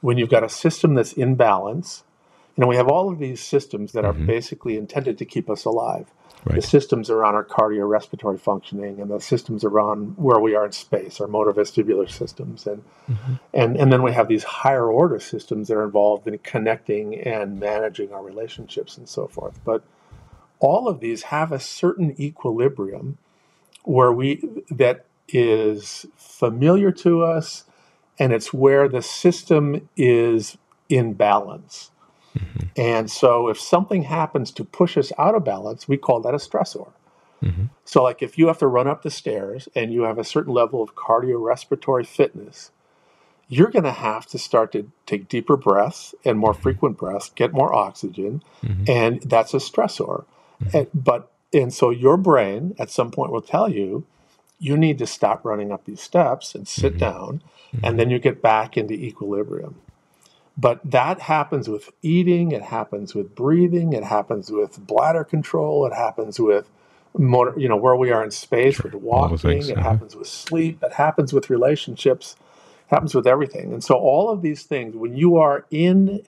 when 0.00 0.16
you've 0.16 0.30
got 0.30 0.44
a 0.44 0.48
system 0.48 0.94
that's 0.94 1.12
in 1.12 1.34
balance, 1.34 2.04
you 2.56 2.62
know, 2.62 2.68
we 2.68 2.76
have 2.76 2.88
all 2.88 3.10
of 3.10 3.18
these 3.18 3.40
systems 3.40 3.92
that 3.92 4.04
mm-hmm. 4.04 4.22
are 4.22 4.26
basically 4.26 4.76
intended 4.76 5.18
to 5.18 5.24
keep 5.24 5.50
us 5.50 5.64
alive. 5.64 6.06
Right. 6.44 6.56
The 6.56 6.66
systems 6.66 7.08
around 7.08 7.36
our 7.36 7.44
cardiorespiratory 7.44 8.40
functioning 8.40 9.00
and 9.00 9.08
the 9.10 9.20
systems 9.20 9.62
around 9.62 10.18
where 10.18 10.40
we 10.40 10.56
are 10.56 10.66
in 10.66 10.72
space, 10.72 11.20
our 11.20 11.28
motor 11.28 11.52
vestibular 11.52 12.10
systems. 12.10 12.66
And, 12.66 12.82
mm-hmm. 13.08 13.34
and, 13.54 13.76
and 13.76 13.92
then 13.92 14.02
we 14.02 14.10
have 14.12 14.26
these 14.26 14.42
higher 14.42 14.90
order 14.90 15.20
systems 15.20 15.68
that 15.68 15.76
are 15.76 15.84
involved 15.84 16.26
in 16.26 16.36
connecting 16.38 17.20
and 17.20 17.60
managing 17.60 18.12
our 18.12 18.24
relationships 18.24 18.98
and 18.98 19.08
so 19.08 19.28
forth. 19.28 19.60
But 19.64 19.84
all 20.58 20.88
of 20.88 20.98
these 20.98 21.24
have 21.24 21.52
a 21.52 21.60
certain 21.60 22.20
equilibrium 22.20 23.18
where 23.84 24.12
we 24.12 24.42
that 24.70 25.04
is 25.28 26.06
familiar 26.16 26.90
to 26.92 27.22
us 27.22 27.64
and 28.18 28.32
it's 28.32 28.52
where 28.52 28.88
the 28.88 29.02
system 29.02 29.88
is 29.96 30.58
in 30.88 31.14
balance. 31.14 31.90
Mm-hmm. 32.36 32.66
And 32.76 33.10
so 33.10 33.48
if 33.48 33.60
something 33.60 34.04
happens 34.04 34.50
to 34.52 34.64
push 34.64 34.96
us 34.96 35.12
out 35.18 35.34
of 35.34 35.44
balance, 35.44 35.86
we 35.86 35.96
call 35.96 36.20
that 36.20 36.34
a 36.34 36.38
stressor. 36.38 36.92
Mm-hmm. 37.42 37.64
So, 37.84 38.02
like 38.02 38.22
if 38.22 38.38
you 38.38 38.46
have 38.46 38.58
to 38.58 38.66
run 38.66 38.86
up 38.86 39.02
the 39.02 39.10
stairs 39.10 39.68
and 39.74 39.92
you 39.92 40.02
have 40.02 40.18
a 40.18 40.24
certain 40.24 40.54
level 40.54 40.82
of 40.82 40.94
cardiorespiratory 40.94 42.06
fitness, 42.06 42.70
you're 43.48 43.70
going 43.70 43.84
to 43.84 43.92
have 43.92 44.26
to 44.26 44.38
start 44.38 44.72
to 44.72 44.90
take 45.06 45.28
deeper 45.28 45.56
breaths 45.56 46.14
and 46.24 46.38
more 46.38 46.52
mm-hmm. 46.52 46.62
frequent 46.62 46.96
breaths, 46.96 47.30
get 47.34 47.52
more 47.52 47.74
oxygen, 47.74 48.42
mm-hmm. 48.62 48.84
and 48.88 49.22
that's 49.22 49.54
a 49.54 49.58
stressor. 49.58 50.24
Mm-hmm. 50.62 50.76
And, 50.76 50.86
but 50.94 51.32
and 51.52 51.74
so 51.74 51.90
your 51.90 52.16
brain 52.16 52.74
at 52.78 52.90
some 52.90 53.10
point 53.10 53.32
will 53.32 53.42
tell 53.42 53.68
you 53.68 54.06
you 54.58 54.76
need 54.76 54.96
to 54.98 55.06
stop 55.06 55.44
running 55.44 55.72
up 55.72 55.84
these 55.84 56.00
steps 56.00 56.54
and 56.54 56.68
sit 56.68 56.92
mm-hmm. 56.92 57.00
down, 57.00 57.42
and 57.82 57.98
then 57.98 58.08
you 58.08 58.20
get 58.20 58.40
back 58.40 58.76
into 58.76 58.94
equilibrium. 58.94 59.74
But 60.56 60.80
that 60.90 61.20
happens 61.20 61.68
with 61.68 61.90
eating, 62.02 62.52
it 62.52 62.62
happens 62.62 63.14
with 63.14 63.34
breathing, 63.34 63.94
it 63.94 64.04
happens 64.04 64.50
with 64.50 64.86
bladder 64.86 65.24
control, 65.24 65.86
it 65.86 65.94
happens 65.94 66.38
with 66.38 66.68
motor, 67.16 67.58
you 67.58 67.68
know, 67.68 67.76
where 67.76 67.96
we 67.96 68.10
are 68.10 68.22
in 68.22 68.30
space 68.30 68.76
sure. 68.76 68.90
with 68.90 68.94
walking, 68.94 69.62
it 69.62 69.78
uh-huh. 69.78 69.90
happens 69.90 70.14
with 70.14 70.28
sleep, 70.28 70.82
it 70.82 70.92
happens 70.92 71.32
with 71.32 71.48
relationships, 71.48 72.36
it 72.88 72.94
happens 72.94 73.14
with 73.14 73.26
everything. 73.26 73.72
And 73.72 73.82
so 73.82 73.94
all 73.94 74.30
of 74.30 74.42
these 74.42 74.64
things, 74.64 74.94
when 74.94 75.16
you 75.16 75.36
are 75.36 75.64
in 75.70 76.22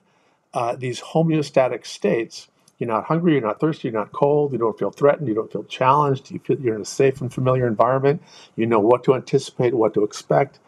uh, 0.53 0.75
these 0.75 1.01
homeostatic 1.01 1.85
states, 1.85 2.47
you're 2.79 2.89
not 2.89 3.05
hungry, 3.05 3.33
you're 3.33 3.41
not 3.41 3.59
thirsty, 3.59 3.89
you're 3.89 3.99
not 3.99 4.11
cold, 4.11 4.51
you 4.51 4.57
don't 4.57 4.77
feel 4.77 4.91
threatened, 4.91 5.27
you 5.27 5.35
don't 5.35 5.51
feel 5.51 5.63
challenged, 5.63 6.31
you 6.31 6.39
feel 6.39 6.59
you're 6.59 6.75
in 6.75 6.81
a 6.81 6.85
safe 6.85 7.21
and 7.21 7.33
familiar 7.33 7.67
environment, 7.67 8.21
you 8.55 8.65
know 8.65 8.79
what 8.79 9.03
to 9.05 9.15
anticipate, 9.15 9.73
what 9.73 9.93
to 9.93 10.03
expect, 10.03 10.59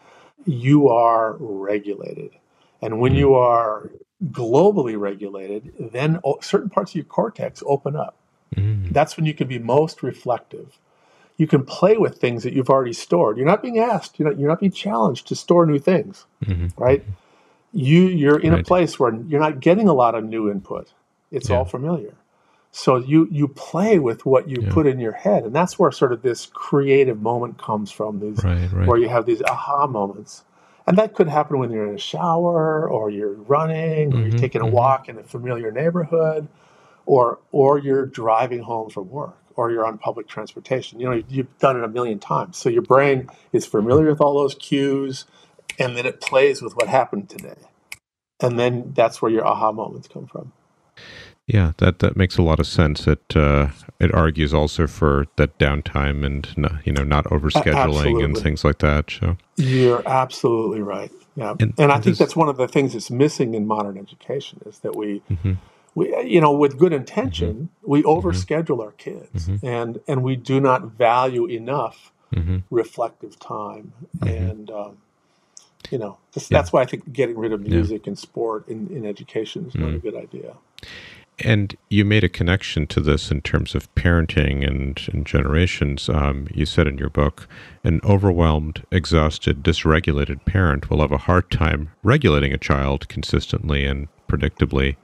you 0.46 0.88
are 0.88 1.36
regulated. 1.38 2.30
And 2.80 3.00
when 3.00 3.14
you 3.14 3.34
are 3.34 3.90
globally 4.30 4.98
regulated, 4.98 5.72
then 5.92 6.20
certain 6.40 6.70
parts 6.70 6.92
of 6.92 6.96
your 6.96 7.04
cortex 7.04 7.62
open 7.66 7.96
up. 7.96 8.16
Mm. 8.56 8.92
That's 8.92 9.16
when 9.16 9.26
you 9.26 9.34
can 9.34 9.48
be 9.48 9.58
most 9.58 10.02
reflective. 10.02 10.78
You 11.36 11.46
can 11.46 11.64
play 11.64 11.96
with 11.96 12.18
things 12.18 12.42
that 12.42 12.52
you've 12.52 12.70
already 12.70 12.92
stored. 12.92 13.36
You're 13.36 13.46
not 13.46 13.62
being 13.62 13.78
asked, 13.78 14.18
you're 14.18 14.28
not, 14.28 14.38
you're 14.38 14.48
not 14.48 14.60
being 14.60 14.72
challenged 14.72 15.28
to 15.28 15.34
store 15.36 15.66
new 15.66 15.78
things, 15.78 16.26
Mhm. 16.44 16.72
right? 16.76 17.04
You, 17.72 18.02
you're 18.06 18.38
in 18.40 18.54
a 18.54 18.62
place 18.62 18.98
where 18.98 19.14
you're 19.14 19.40
not 19.40 19.60
getting 19.60 19.88
a 19.88 19.92
lot 19.92 20.14
of 20.14 20.24
new 20.24 20.50
input. 20.50 20.92
It's 21.30 21.50
all 21.50 21.64
familiar. 21.64 22.14
So 22.72 22.96
you, 22.96 23.28
you 23.30 23.48
play 23.48 23.98
with 23.98 24.24
what 24.26 24.48
you 24.48 24.62
Yeah. 24.62 24.70
put 24.72 24.86
in 24.86 24.98
your 25.00 25.12
head. 25.12 25.44
And 25.44 25.54
that's 25.54 25.78
where 25.78 25.90
sort 25.92 26.12
of 26.12 26.22
this 26.22 26.46
creative 26.46 27.20
moment 27.20 27.58
comes 27.58 27.90
from, 27.90 28.20
these 28.20 28.42
Right, 28.44 28.72
right. 28.72 28.86
where 28.86 28.98
you 28.98 29.08
have 29.08 29.26
these 29.26 29.42
aha 29.42 29.86
moments. 29.86 30.44
And 30.88 30.96
that 30.96 31.14
could 31.14 31.28
happen 31.28 31.58
when 31.58 31.70
you're 31.70 31.86
in 31.86 31.96
a 31.96 31.98
shower 31.98 32.88
or 32.88 33.10
you're 33.10 33.34
running 33.34 34.14
or 34.14 34.22
you're 34.22 34.38
taking 34.38 34.62
a 34.62 34.64
mhm. 34.64 34.70
walk 34.70 35.10
in 35.10 35.18
a 35.18 35.22
familiar 35.22 35.70
neighborhood 35.70 36.48
or 37.04 37.40
or 37.52 37.78
you're 37.78 38.06
driving 38.06 38.62
home 38.62 38.88
from 38.88 39.10
work 39.10 39.36
or 39.54 39.70
you're 39.70 39.84
on 39.84 39.98
public 39.98 40.28
transportation. 40.28 40.98
You 40.98 41.10
know, 41.10 41.22
you've 41.28 41.58
done 41.58 41.76
it 41.76 41.84
a 41.84 41.88
million 41.88 42.18
times. 42.18 42.56
So 42.56 42.70
your 42.70 42.80
brain 42.80 43.28
is 43.52 43.66
familiar 43.66 44.08
with 44.08 44.22
all 44.22 44.32
those 44.40 44.54
cues 44.54 45.26
and 45.78 45.94
then 45.94 46.06
it 46.06 46.22
plays 46.22 46.62
with 46.62 46.74
what 46.74 46.88
happened 46.88 47.28
today. 47.28 47.68
And 48.40 48.58
then 48.58 48.94
that's 48.94 49.20
where 49.20 49.30
your 49.30 49.46
aha 49.46 49.72
moments 49.72 50.08
come 50.08 50.26
from. 50.26 50.52
Yeah, 51.48 51.72
that 51.78 51.98
that 52.00 52.14
makes 52.16 52.36
a 52.36 52.42
lot 52.42 52.60
of 52.60 52.66
sense. 52.66 53.06
It 53.06 53.34
uh, 53.34 53.68
it 53.98 54.12
argues 54.14 54.52
also 54.52 54.86
for 54.86 55.24
that 55.36 55.58
downtime 55.58 56.24
and 56.24 56.46
no- 56.58 56.78
you 56.84 56.92
know 56.92 57.04
not 57.04 57.24
overscheduling 57.24 58.22
and 58.24 58.36
things 58.36 58.64
like 58.64 58.78
that. 58.78 59.10
So 59.10 59.36
You're 59.56 60.02
absolutely 60.06 60.82
right. 60.82 61.10
Yeah. 61.36 61.54
And- 61.58 61.72
And, 61.78 61.90
I 61.90 62.00
think 62.00 62.18
that's 62.18 62.36
one 62.36 62.48
of 62.50 62.56
the 62.58 62.68
things 62.68 62.92
that's 62.92 63.10
missing 63.10 63.54
in 63.54 63.66
modern 63.66 63.96
education 63.96 64.60
is 64.66 64.80
that 64.80 64.94
we 64.94 65.22
Mhm. 65.30 65.56
we 65.94 66.04
you 66.34 66.40
know 66.40 66.52
with 66.52 66.76
good 66.78 66.92
intention 66.92 67.54
Mm-hmm. 67.54 67.90
we 67.92 68.02
overschedule 68.02 68.80
our 68.84 68.92
kids 68.92 69.48
and 69.62 70.00
and 70.06 70.22
we 70.22 70.36
do 70.36 70.60
not 70.60 70.80
value 70.98 71.46
enough 71.46 72.12
Mhm. 72.34 72.62
reflective 72.70 73.38
time 73.40 73.92
and 74.20 74.70
um, 74.70 74.98
you 75.90 75.96
know 75.98 76.18
this, 76.34 76.50
Yeah. 76.50 76.58
that's 76.58 76.72
why 76.74 76.82
i 76.82 76.86
think 76.90 77.10
getting 77.20 77.38
rid 77.38 77.52
of 77.52 77.60
Yeah. 77.62 77.68
Mm. 77.68 77.74
music 77.76 78.06
and 78.06 78.18
sport 78.18 78.68
in, 78.68 78.88
in 78.96 79.06
education 79.06 79.64
is 79.68 79.74
not 79.74 79.94
a 79.94 79.98
good 79.98 80.14
idea 80.26 80.52
And 81.44 81.76
you 81.88 82.04
made 82.04 82.24
a 82.24 82.28
connection 82.28 82.86
to 82.88 83.00
this 83.00 83.30
in 83.30 83.42
terms 83.42 83.74
of 83.74 83.92
parenting 83.94 84.66
and, 84.66 85.00
and 85.12 85.24
generations. 85.24 86.08
Um, 86.08 86.48
you 86.52 86.66
said 86.66 86.86
in 86.88 86.98
your 86.98 87.10
book, 87.10 87.48
an 87.84 88.00
overwhelmed, 88.04 88.84
exhausted, 88.90 89.62
dysregulated 89.62 90.44
parent 90.44 90.90
will 90.90 91.00
have 91.00 91.12
a 91.12 91.18
hard 91.18 91.50
time 91.50 91.90
regulating 92.02 92.52
a 92.52 92.58
child 92.58 93.08
consistently 93.08 93.84
and 93.84 94.08
predictably. 94.28 94.96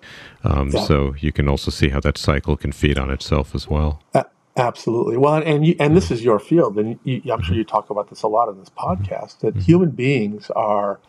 Um, 0.42 0.70
Yeah. 0.70 0.85
So 0.85 1.14
you 1.20 1.33
can 1.33 1.49
also 1.49 1.70
see 1.70 1.88
how 1.90 2.01
that 2.01 2.18
cycle 2.18 2.57
can 2.57 2.73
feed 2.73 2.99
on 2.99 3.11
itself 3.11 3.55
as 3.55 3.68
well. 3.68 4.03
A- 4.14 4.27
absolutely 4.57 5.16
well 5.16 5.42
and 5.44 5.66
you, 5.66 5.75
and 5.81 5.97
this 5.97 6.12
is 6.12 6.23
your 6.23 6.38
field 6.38 6.79
and 6.79 6.97
you, 7.03 7.16
i'm 7.16 7.23
Mm-hmm. 7.23 7.42
sure 7.42 7.57
you 7.57 7.64
talk 7.64 7.90
about 7.90 8.09
this 8.09 8.23
a 8.23 8.29
lot 8.29 8.49
in 8.49 8.57
this 8.61 8.68
podcast 8.70 9.40
that 9.40 9.57
human 9.57 9.90
beings 9.90 10.49
are 10.55 11.01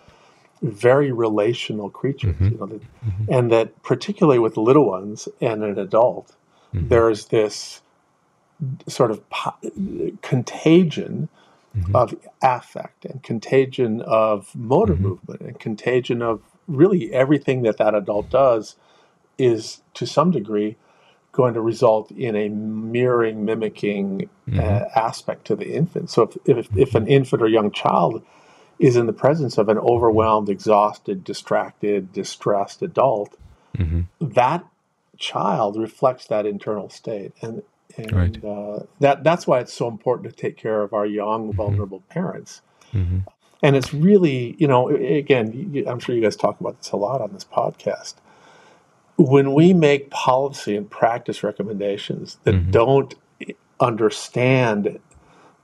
very 0.61 1.11
relational 1.11 1.89
creatures 1.89 2.35
Mm-hmm. 2.35 2.49
you 2.49 2.57
know 2.57 2.65
that, 2.65 2.81
and 3.29 3.51
that 3.51 3.83
particularly 3.83 4.39
with 4.39 4.57
little 4.57 4.85
ones 4.85 5.27
and 5.41 5.63
an 5.63 5.77
adult 5.79 6.35
Mm-hmm. 6.73 6.89
there's 6.89 7.25
this 7.27 7.81
sort 8.87 9.11
of 9.11 9.29
po- 9.29 9.55
contagion 10.21 11.29
Mm-hmm. 11.77 11.93
of 11.93 12.15
affect 12.41 13.03
and 13.03 13.21
contagion 13.21 13.99
of 14.03 14.55
motor 14.55 14.95
movement 14.95 15.41
and 15.41 15.59
contagion 15.59 16.21
of 16.21 16.39
really 16.69 17.11
everything 17.13 17.63
that 17.63 17.75
that 17.79 17.93
adult 17.93 18.29
does 18.29 18.77
is 19.37 19.81
to 19.93 20.07
some 20.07 20.31
degree 20.31 20.77
going 21.33 21.53
to 21.53 21.59
result 21.59 22.11
in 22.11 22.33
a 22.37 22.47
mirroring 22.47 23.43
mimicking 23.43 24.29
uh, 24.57 24.85
aspect 24.95 25.43
to 25.47 25.55
the 25.57 25.73
infant 25.75 26.09
so 26.09 26.21
if, 26.23 26.37
if, 26.45 26.77
if 26.77 26.95
an 26.95 27.07
infant 27.07 27.41
or 27.41 27.47
young 27.49 27.69
child 27.71 28.23
is 28.79 28.95
in 28.95 29.05
the 29.05 29.13
presence 29.13 29.57
of 29.57 29.69
an 29.69 29.77
overwhelmed 29.79 30.49
exhausted 30.49 31.23
distracted 31.23 32.11
distressed 32.13 32.81
adult 32.81 33.35
Mhm. 33.77 34.05
that 34.19 34.65
child 35.17 35.77
reflects 35.77 36.27
that 36.27 36.45
internal 36.45 36.89
state 36.89 37.31
and 37.41 37.63
and 37.97 38.11
Right. 38.11 38.43
uh, 38.43 38.79
that 38.99 39.23
that's 39.23 39.47
why 39.47 39.59
it's 39.59 39.71
so 39.73 39.87
important 39.87 40.29
to 40.29 40.35
take 40.35 40.57
care 40.57 40.81
of 40.81 40.93
our 40.93 41.05
young 41.05 41.53
vulnerable 41.53 42.01
parents 42.09 42.61
Mhm. 42.93 43.25
and 43.63 43.75
it's 43.77 43.93
really 43.93 44.55
you 44.57 44.67
know 44.67 44.89
again 44.89 45.69
you- 45.73 45.85
i'm 45.87 45.99
sure 45.99 46.13
you 46.15 46.21
guys 46.21 46.35
talk 46.35 46.59
about 46.59 46.77
this 46.77 46.91
a 46.91 46.97
lot 46.97 47.21
on 47.21 47.31
this 47.31 47.45
podcast 47.45 48.15
when 49.17 49.53
we 49.53 49.71
make 49.73 50.09
policy 50.09 50.75
and 50.75 50.89
practice 50.89 51.41
recommendations 51.43 52.37
that 52.43 52.55
Mhm. 52.55 52.71
don't 52.71 53.15
understand 53.79 54.99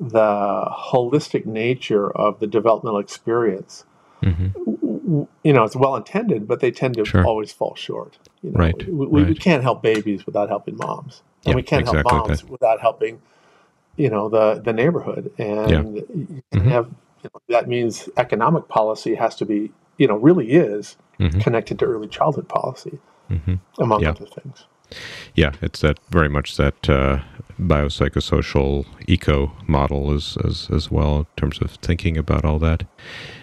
the 0.02 0.66
holistic 0.92 1.46
nature 1.46 2.10
of 2.12 2.40
the 2.40 2.48
developmental 2.48 3.00
experience 3.00 3.86
Mhm. 4.24 4.54
w- 4.54 5.28
you 5.44 5.54
know, 5.54 5.64
it's 5.64 5.76
well 5.76 5.96
intended, 5.96 6.48
but 6.48 6.60
they 6.60 6.72
tend 6.72 6.96
to 6.98 7.06
Sure. 7.06 7.26
always 7.26 7.52
fall 7.52 7.76
short. 7.76 8.18
You 8.44 8.52
know, 8.52 8.60
Right, 8.60 8.88
We, 8.88 9.06
we, 9.08 9.24
we 9.26 9.36
can't 9.36 9.64
help 9.64 9.82
babies 9.84 10.26
without 10.26 10.50
helping 10.50 10.78
moms, 10.78 11.22
and 11.46 11.52
Yeah, 11.52 11.56
we 11.56 11.64
can't 11.64 11.82
exactly 11.82 12.10
help 12.10 12.28
moms 12.28 12.42
that. 12.44 12.50
without 12.52 12.82
helping, 12.82 13.22
you 13.98 14.10
know, 14.10 14.30
the 14.30 14.62
the 14.64 14.74
neighborhood. 14.74 15.32
And 15.38 15.96
you 15.98 16.42
can 16.52 16.62
Mhm. 16.62 16.72
have 16.72 16.88
you 17.24 17.30
know, 17.34 17.42
that 17.50 17.68
means 17.68 18.10
economic 18.18 18.68
policy 18.68 19.16
has 19.16 19.36
to 19.36 19.46
be, 19.46 19.72
you 19.98 20.08
know, 20.08 20.16
really 20.18 20.52
is 20.52 20.98
Mhm. 21.20 21.40
connected 21.42 21.78
to 21.80 21.86
early 21.86 22.08
childhood 22.08 22.48
policy, 22.50 23.00
Mhm. 23.30 23.60
among 23.80 24.02
Yeah. 24.02 24.12
other 24.12 24.26
things. 24.26 24.66
Yeah, 25.36 25.54
it's 25.62 25.82
that 25.82 26.00
very 26.10 26.30
much 26.30 26.58
that 26.58 26.90
uh, 26.90 27.22
biopsychosocial 27.60 28.86
eco 29.08 29.52
model 29.68 30.14
as, 30.14 30.38
as 30.44 30.68
as 30.72 30.92
well 30.92 31.20
in 31.20 31.26
terms 31.38 31.60
of 31.60 31.72
thinking 31.76 32.18
about 32.18 32.46
all 32.46 32.60
that. 32.60 32.84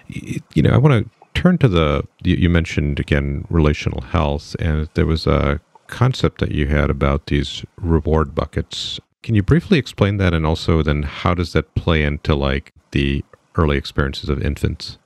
You 0.08 0.62
know, 0.62 0.70
I 0.70 0.78
want 0.78 1.04
to 1.04 1.40
turn 1.40 1.58
to 1.58 1.68
the 1.68 2.06
you, 2.22 2.50
mentioned 2.50 2.98
again 3.00 3.46
relational 3.48 4.02
health, 4.02 4.56
and 4.58 4.88
there 4.94 5.06
was 5.06 5.26
a 5.26 5.61
concept 5.87 6.40
that 6.40 6.52
you 6.52 6.66
had 6.66 6.90
about 6.90 7.26
these 7.26 7.64
reward 7.76 8.34
buckets. 8.34 9.00
Can 9.22 9.34
you 9.34 9.42
briefly 9.42 9.78
explain 9.78 10.16
that, 10.18 10.34
and 10.34 10.44
also 10.44 10.82
then 10.82 11.02
how 11.02 11.34
does 11.34 11.52
that 11.52 11.74
play 11.74 12.02
into 12.02 12.34
like 12.34 12.72
the 12.90 13.24
early 13.56 13.76
experiences 13.76 14.28
of 14.28 14.42
infants? 14.42 14.98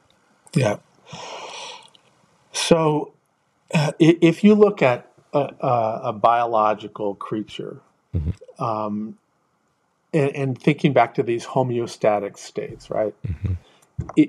Yeah. 0.55 0.77
So, 2.53 3.15
uh, 3.75 3.93
if 3.99 4.45
you 4.45 4.55
look 4.55 4.83
at 4.83 5.12
a, 5.33 5.39
a, 5.61 6.01
a 6.05 6.13
biological 6.13 7.15
creature, 7.15 7.81
Mhm. 8.15 8.35
um, 8.61 9.19
and, 10.13 10.37
and 10.37 10.59
thinking 10.61 10.93
back 10.93 11.15
to 11.15 11.23
these 11.23 11.47
homeostatic 11.47 12.37
states, 12.39 12.91
right? 12.91 13.15
Mhm. 13.27 13.57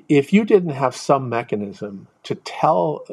If 0.08 0.32
you 0.34 0.46
didn't 0.46 0.72
have 0.72 0.96
some 0.96 1.30
mechanism 1.30 2.08
to 2.24 2.36
tell 2.36 3.06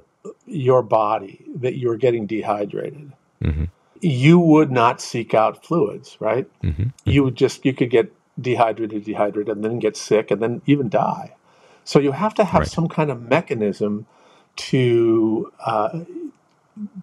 your 0.47 0.83
body 0.83 1.45
that 1.57 1.75
you 1.77 1.89
were 1.89 1.97
getting 1.97 2.27
dehydrated, 2.27 3.13
hmm 3.43 3.65
you 4.03 4.39
would 4.39 4.71
not 4.71 4.99
seek 5.01 5.35
out 5.35 5.65
fluids, 5.65 6.17
right? 6.21 6.47
hmm 6.63 6.89
you 7.05 7.25
would 7.25 7.35
just 7.37 7.65
you 7.65 7.73
could 7.75 7.91
get 7.91 8.13
dehydrated 8.41 9.05
dehydrated 9.05 9.55
and 9.55 9.65
then 9.65 9.79
get 9.79 9.97
sick 9.97 10.31
and 10.31 10.41
then 10.41 10.63
even 10.67 10.89
die 10.89 11.35
so 11.85 11.99
you 11.99 12.13
have 12.13 12.35
to 12.35 12.45
have 12.45 12.61
Right. 12.61 12.69
some 12.71 12.89
kind 12.89 13.11
of 13.11 13.21
mechanism 13.23 14.07
to 14.57 15.53
uh, 15.65 16.01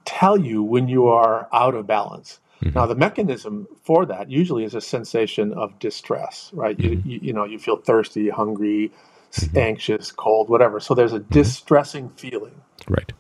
tell 0.05 0.37
you 0.39 0.63
when 0.63 0.87
you 0.87 1.07
are 1.07 1.47
out 1.53 1.75
of 1.75 1.85
balance. 1.87 2.39
Mhm. 2.63 2.73
now 2.75 2.85
the 2.87 2.95
mechanism 2.95 3.67
for 3.83 4.05
that 4.07 4.31
usually 4.31 4.63
is 4.63 4.73
a 4.73 4.81
sensation 4.81 5.53
of 5.53 5.77
distress 5.79 6.49
right? 6.53 6.79
You, 6.79 7.01
you, 7.05 7.19
you 7.21 7.33
know 7.33 7.43
you 7.45 7.59
feel 7.59 7.77
thirsty 7.77 8.29
hungry 8.29 8.91
s- 9.31 9.49
anxious 9.55 10.11
cold 10.11 10.49
whatever. 10.49 10.79
So 10.79 10.95
there's 10.95 11.13
a 11.13 11.19
distressing 11.19 12.09
feeling. 12.09 12.61
Right. 12.89 13.11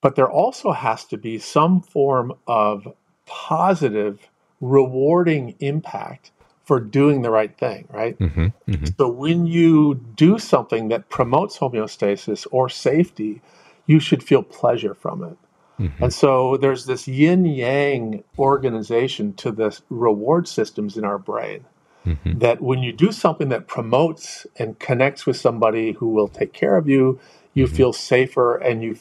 but 0.00 0.14
there 0.16 0.30
also 0.30 0.72
has 0.72 1.04
to 1.06 1.16
be 1.16 1.38
some 1.38 1.80
form 1.82 2.32
of 2.46 2.88
positive, 3.26 4.28
rewarding 4.60 5.54
impact 5.60 6.30
for 6.64 6.80
doing 6.80 7.22
the 7.22 7.30
right 7.30 7.56
thing, 7.58 7.86
right? 7.90 8.16
hmm 8.18 8.46
hmm 8.66 8.84
So 8.98 9.08
when 9.08 9.46
you 9.46 9.94
do 10.16 10.38
something 10.38 10.88
that 10.88 11.08
promotes 11.08 11.58
homeostasis 11.58 12.46
or 12.50 12.68
safety, 12.68 13.40
you 13.86 14.00
should 14.00 14.22
feel 14.22 14.42
pleasure 14.42 14.94
from 14.94 15.22
it. 15.24 15.36
Hmm 15.78 16.02
And 16.02 16.12
so 16.12 16.56
there's 16.56 16.84
this 16.86 17.08
yin 17.08 17.44
yang 17.44 18.24
organization 18.38 19.32
to 19.34 19.50
the 19.52 19.78
reward 19.88 20.48
systems 20.48 20.96
in 20.96 21.04
our 21.04 21.18
brain 21.18 21.64
hmm 22.04 22.38
that 22.38 22.60
when 22.60 22.80
you 22.82 22.92
do 22.92 23.10
something 23.12 23.48
that 23.48 23.66
promotes 23.66 24.46
and 24.56 24.78
connects 24.78 25.26
with 25.26 25.36
somebody 25.36 25.92
who 25.92 26.08
will 26.08 26.28
take 26.28 26.52
care 26.52 26.76
of 26.76 26.88
you, 26.88 27.18
you 27.54 27.66
feel 27.66 27.92
safer 27.92 28.56
and 28.56 28.82
you 28.82 28.96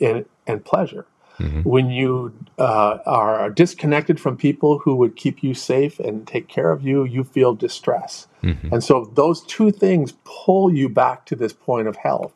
and, 0.00 0.24
and 0.46 0.64
pleasure. 0.64 1.06
hmm 1.38 1.62
When 1.62 1.90
you 1.90 2.32
uh, 2.58 2.98
are 3.06 3.50
disconnected 3.50 4.20
from 4.20 4.36
people 4.36 4.72
who 4.84 4.94
would 5.00 5.16
keep 5.16 5.42
you 5.42 5.54
safe 5.54 5.98
and 5.98 6.26
take 6.26 6.46
care 6.48 6.70
of 6.70 6.82
you, 6.82 7.04
you 7.04 7.24
feel 7.24 7.54
distress. 7.54 8.28
hmm 8.42 8.68
And 8.72 8.82
so 8.84 9.10
those 9.14 9.38
two 9.56 9.70
things 9.70 10.14
pull 10.24 10.72
you 10.72 10.88
back 10.88 11.26
to 11.26 11.34
this 11.36 11.52
point 11.52 11.88
of 11.88 11.96
health. 11.96 12.34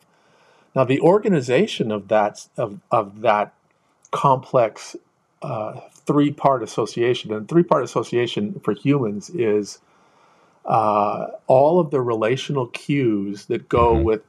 Now, 0.75 0.83
the 0.85 1.01
organization 1.01 1.91
of 1.91 2.07
that 2.09 2.47
of, 2.57 2.79
of 2.91 3.21
that 3.21 3.53
complex 4.11 4.95
uh, 5.41 5.79
three 6.05 6.31
part 6.31 6.63
association, 6.63 7.31
and 7.33 7.47
three 7.47 7.63
part 7.63 7.83
association 7.83 8.59
for 8.63 8.73
humans 8.73 9.29
is 9.29 9.79
uh, 10.65 11.27
all 11.47 11.79
of 11.79 11.91
the 11.91 12.01
relational 12.01 12.67
cues 12.67 13.45
that 13.45 13.69
go 13.69 13.95
Mhm. 13.95 14.03
with 14.03 14.21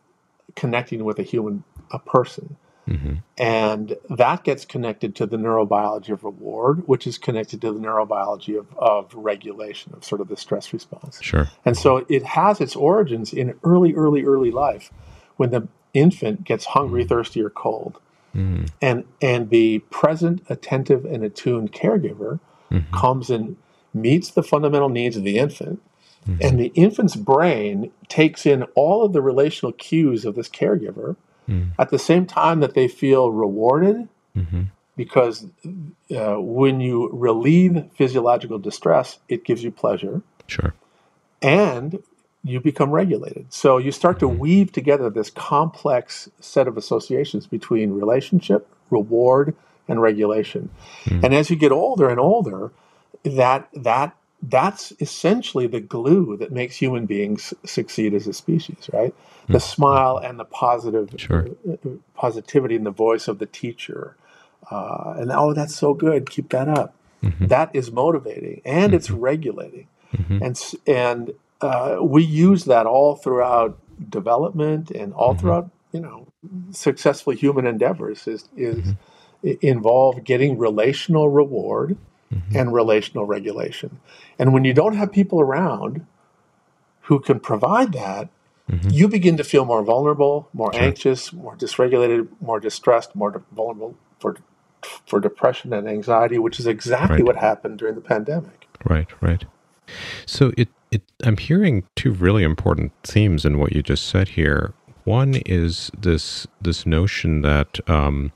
connecting 0.56 1.04
with 1.04 1.18
a 1.18 1.22
human 1.22 1.64
a 1.90 1.98
person. 1.98 2.56
hmm 2.86 3.14
And 3.36 3.96
that 4.10 4.44
gets 4.44 4.64
connected 4.64 5.16
to 5.16 5.26
the 5.26 5.36
neurobiology 5.38 6.10
of 6.10 6.24
reward, 6.24 6.86
which 6.86 7.06
is 7.06 7.16
connected 7.18 7.60
to 7.62 7.72
the 7.72 7.78
neurobiology 7.80 8.58
of, 8.58 8.66
of 8.76 9.14
regulation, 9.14 9.92
of 9.94 10.04
sort 10.04 10.20
of 10.20 10.28
the 10.28 10.36
stress 10.36 10.72
response. 10.72 11.22
Sure. 11.22 11.48
And 11.64 11.76
so 11.76 12.04
it 12.08 12.22
has 12.22 12.60
its 12.60 12.76
origins 12.76 13.32
in 13.32 13.54
early, 13.64 13.94
early, 13.94 14.24
early 14.24 14.50
life 14.50 14.92
when 15.36 15.50
the 15.50 15.68
infant 15.94 16.44
gets 16.44 16.66
hungry, 16.66 17.04
thirsty, 17.04 17.42
or 17.42 17.50
cold. 17.50 17.98
Mm. 18.34 18.70
And, 18.80 19.04
and 19.20 19.50
the 19.50 19.80
present, 19.90 20.42
attentive, 20.48 21.04
and 21.04 21.24
attuned 21.24 21.72
caregiver 21.72 22.38
Mhm. 22.70 22.92
comes 22.92 23.30
and 23.30 23.56
meets 23.92 24.30
the 24.30 24.42
fundamental 24.42 24.88
needs 24.88 25.16
of 25.16 25.24
the 25.24 25.38
infant. 25.38 25.82
And 26.40 26.60
the 26.60 26.70
infant's 26.76 27.16
brain 27.16 27.90
takes 28.08 28.46
in 28.46 28.62
all 28.76 29.02
of 29.02 29.12
the 29.12 29.20
relational 29.22 29.72
cues 29.72 30.24
of 30.24 30.34
this 30.36 30.48
caregiver 30.48 31.16
Mm. 31.48 31.70
at 31.78 31.90
the 31.90 31.98
same 31.98 32.26
time 32.26 32.60
that 32.60 32.74
they 32.74 32.86
feel 32.88 33.30
rewarded 33.32 34.08
hmm 34.34 34.62
because 34.96 35.46
uh, 36.14 36.34
when 36.38 36.78
you 36.80 37.08
relieve 37.12 37.84
physiological 37.96 38.58
distress, 38.58 39.18
it 39.28 39.44
gives 39.44 39.64
you 39.64 39.70
pleasure 39.70 40.20
Sure. 40.46 40.74
and 41.42 42.00
you 42.42 42.61
become 42.61 42.90
regulated. 42.90 43.46
So 43.50 43.76
you 43.79 43.92
start 43.92 44.18
to 44.20 44.29
weave 44.29 44.72
together 44.72 45.11
this 45.11 45.31
complex 45.31 46.31
set 46.40 46.66
of 46.66 46.76
associations 46.76 47.46
between 47.46 47.92
relationship, 47.92 48.66
reward, 48.90 49.55
and 49.88 50.00
regulation. 50.00 50.70
And 51.07 51.35
as 51.35 51.50
you 51.50 51.57
get 51.57 51.72
older 51.72 52.09
and 52.09 52.18
older, 52.20 52.70
that 53.24 53.68
that 53.74 54.16
that's 54.42 54.92
essentially 55.00 55.66
the 55.66 55.81
glue 55.81 56.37
that 56.38 56.50
makes 56.50 56.76
human 56.76 57.05
beings 57.05 57.53
succeed 57.64 58.14
as 58.14 58.26
a 58.26 58.33
species, 58.33 58.88
right? 58.92 59.14
The 59.48 59.61
smile 59.61 60.16
and 60.16 60.38
the 60.38 60.44
positive 60.46 61.11
Sure. 61.16 61.48
uh, 61.70 61.76
positivity 62.14 62.74
in 62.76 62.85
the 62.85 62.90
voice 62.92 63.29
of 63.29 63.38
the 63.38 63.46
teacher. 63.46 64.16
Uh, 64.70 65.14
and 65.18 65.31
oh, 65.33 65.53
that's 65.53 65.74
so 65.74 65.92
good. 65.92 66.31
Keep 66.31 66.50
that 66.50 66.68
up. 66.68 66.94
That 67.40 67.68
is 67.74 67.92
motivating 67.92 68.62
and 68.64 68.94
it's 68.94 69.11
regulating. 69.11 69.88
Mhm. 70.16 70.40
And 70.40 70.74
and 70.87 71.35
uh, 71.60 71.98
we 72.00 72.22
use 72.22 72.64
that 72.64 72.86
all 72.86 73.16
throughout 73.16 73.78
development 74.08 74.90
and 74.90 75.12
all 75.12 75.32
mm-hmm. 75.32 75.40
throughout 75.40 75.70
you 75.92 76.00
know 76.00 76.26
successful 76.70 77.32
human 77.32 77.66
endeavors 77.66 78.26
is 78.26 78.48
is 78.56 78.78
mm-hmm. 78.78 79.48
i- 79.48 79.58
involve 79.60 80.24
getting 80.24 80.58
relational 80.58 81.28
reward 81.28 81.96
mm-hmm. 82.32 82.56
and 82.56 82.72
relational 82.72 83.26
regulation. 83.26 84.00
And 84.38 84.52
when 84.54 84.64
you 84.64 84.72
don't 84.72 84.94
have 84.96 85.12
people 85.12 85.40
around 85.40 86.06
who 87.02 87.20
can 87.20 87.40
provide 87.40 87.92
that, 87.92 88.28
you 88.88 89.08
begin 89.08 89.36
to 89.36 89.42
feel 89.42 89.64
more 89.64 89.82
vulnerable, 89.82 90.48
more 90.52 90.72
Sure. 90.72 90.82
anxious, 90.82 91.32
more 91.32 91.56
dysregulated, 91.56 92.28
more 92.40 92.60
distressed, 92.60 93.16
more 93.16 93.32
de- 93.32 93.42
vulnerable 93.52 93.96
for 94.20 94.36
for 95.06 95.18
depression 95.20 95.72
and 95.72 95.88
anxiety, 95.88 96.38
which 96.38 96.60
is 96.60 96.66
exactly 96.68 97.16
Right. 97.16 97.26
what 97.26 97.36
happened 97.36 97.78
during 97.78 97.96
the 97.96 98.00
pandemic. 98.00 98.68
Right, 98.84 99.08
right. 99.20 99.44
So 100.24 100.52
it, 100.56 100.68
it 100.90 101.03
I'm 101.24 101.37
hearing 101.37 101.85
two 101.96 102.12
really 102.12 102.42
important 102.42 102.92
themes 103.05 103.44
in 103.44 103.59
what 103.59 103.72
you 103.72 103.83
just 103.83 104.07
said 104.09 104.31
here. 104.31 104.72
One 105.05 105.37
is 105.46 105.90
this 105.98 106.46
this 106.61 106.87
notion 106.87 107.42
that 107.42 107.79
um, 107.88 108.33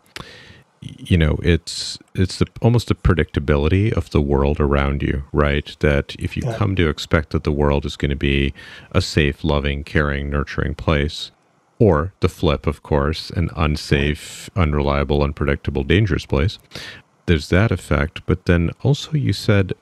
you 0.80 1.16
know 1.16 1.38
it's 1.42 1.98
it's 2.14 2.38
the, 2.38 2.46
almost 2.62 2.88
the 2.88 2.94
predictability 2.94 3.92
of 3.92 4.10
the 4.10 4.20
world 4.20 4.60
around 4.60 5.02
you, 5.02 5.24
right? 5.32 5.76
That 5.80 6.14
if 6.18 6.36
you 6.36 6.42
Yeah. 6.46 6.56
come 6.56 6.76
to 6.76 6.88
expect 6.88 7.30
that 7.30 7.44
the 7.44 7.52
world 7.52 7.84
is 7.84 7.96
going 7.96 8.10
to 8.10 8.16
be 8.16 8.54
a 8.92 9.00
safe, 9.00 9.44
loving, 9.44 9.84
caring, 9.84 10.30
nurturing 10.30 10.74
place, 10.74 11.30
or 11.78 12.12
the 12.20 12.28
flip, 12.28 12.66
of 12.66 12.82
course, 12.82 13.30
an 13.30 13.50
unsafe, 13.56 14.48
unreliable, 14.56 15.22
unpredictable, 15.22 15.82
dangerous 15.84 16.26
place. 16.26 16.58
There's 17.26 17.48
that 17.48 17.72
effect, 17.72 18.20
but 18.26 18.44
then 18.44 18.70
also 18.82 19.12
you 19.12 19.32
said 19.32 19.72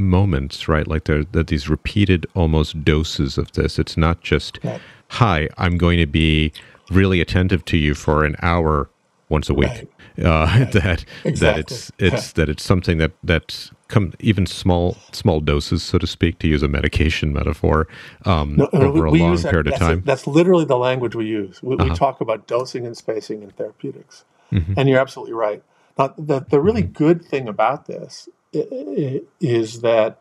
moments, 0.00 0.68
right? 0.68 0.86
Like 0.86 1.04
there 1.04 1.24
that 1.24 1.46
these 1.48 1.68
repeated 1.68 2.26
almost 2.34 2.84
doses 2.84 3.38
of 3.38 3.52
this. 3.52 3.78
It's 3.78 3.96
not 3.96 4.20
just, 4.22 4.58
Right. 4.64 4.80
"Hi, 5.08 5.48
I'm 5.58 5.76
going 5.78 5.98
to 5.98 6.06
be 6.06 6.52
really 6.90 7.20
attentive 7.20 7.64
to 7.66 7.76
you 7.76 7.94
for 7.94 8.24
an 8.24 8.36
hour 8.42 8.88
once 9.28 9.48
a 9.48 9.54
week." 9.54 9.86
Uh, 10.22 10.64
that 10.72 11.04
Exactly. 11.24 11.32
that 11.40 11.58
it's 11.58 11.92
it's 11.98 12.32
that 12.32 12.48
it's 12.48 12.62
something 12.62 12.98
that 12.98 13.12
that's 13.22 13.70
come 13.88 14.12
even 14.20 14.46
small 14.46 14.96
small 15.12 15.40
doses, 15.40 15.82
so 15.82 15.98
to 15.98 16.06
speak, 16.06 16.38
to 16.40 16.48
use 16.48 16.62
a 16.62 16.68
medication 16.68 17.32
metaphor, 17.32 17.86
um, 18.24 18.56
No, 18.56 18.68
no, 18.72 18.80
over 18.82 19.06
a 19.06 19.10
long 19.12 19.36
that- 19.36 19.50
period 19.50 19.68
of 19.68 19.74
time. 19.78 19.90
Uh-huh. 19.98 20.00
that's 20.04 20.26
literally 20.26 20.64
the 20.64 20.78
language 20.78 21.14
we 21.14 21.26
use. 21.26 21.62
We, 21.62 21.76
we 21.76 21.90
talk 21.94 22.20
about 22.20 22.46
dosing 22.46 22.84
and 22.86 22.96
spacing 22.96 23.42
in 23.42 23.50
therapeutics, 23.50 24.24
Mm-hmm. 24.52 24.74
and 24.76 24.88
you're 24.88 24.98
absolutely 24.98 25.34
right. 25.34 25.62
Now, 25.98 26.12
the 26.18 26.40
the 26.40 26.60
really 26.60 26.82
good 26.82 27.24
thing 27.24 27.48
about 27.48 27.86
this 27.86 28.28
is 28.52 29.80
that 29.80 30.18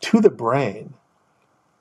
to 0.00 0.20
the 0.20 0.30
brain, 0.30 0.94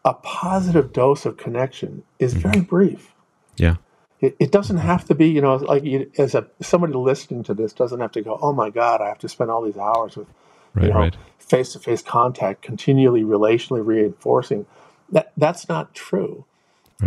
a 0.04 0.14
positive 0.14 0.94
dose 0.94 1.26
of 1.26 1.38
connection 1.38 2.04
is 2.20 2.34
Mm-hmm. 2.34 2.50
very 2.50 2.62
brief. 2.62 3.14
yeah, 3.58 3.76
It, 4.20 4.36
it 4.40 4.52
doesn't 4.52 4.78
have 4.78 5.06
to 5.06 5.16
be, 5.16 5.28
you 5.28 5.42
know, 5.42 5.56
like 5.56 5.84
you, 5.84 6.12
as 6.18 6.36
a 6.36 6.48
somebody 6.62 6.94
listening 6.94 7.44
to 7.44 7.54
this 7.54 7.74
doesn't 7.74 8.00
have 8.00 8.12
to 8.14 8.22
go, 8.22 8.38
oh 8.42 8.54
my 8.54 8.70
god, 8.70 9.02
I 9.02 9.08
have 9.08 9.20
to 9.20 9.30
spend 9.30 9.52
all 9.52 9.62
these 9.64 9.78
hours 9.78 10.16
with, 10.16 10.28
right, 10.74 10.86
you 10.86 10.90
know, 10.94 11.00
right. 11.00 11.18
face 11.40 11.74
to 11.74 11.80
face 11.80 12.02
contact, 12.02 12.62
continually 12.62 13.24
relationally 13.24 13.86
reinforcing. 13.86 14.66
That 15.10 15.32
that's 15.38 15.68
not 15.70 15.94
true. 15.94 16.46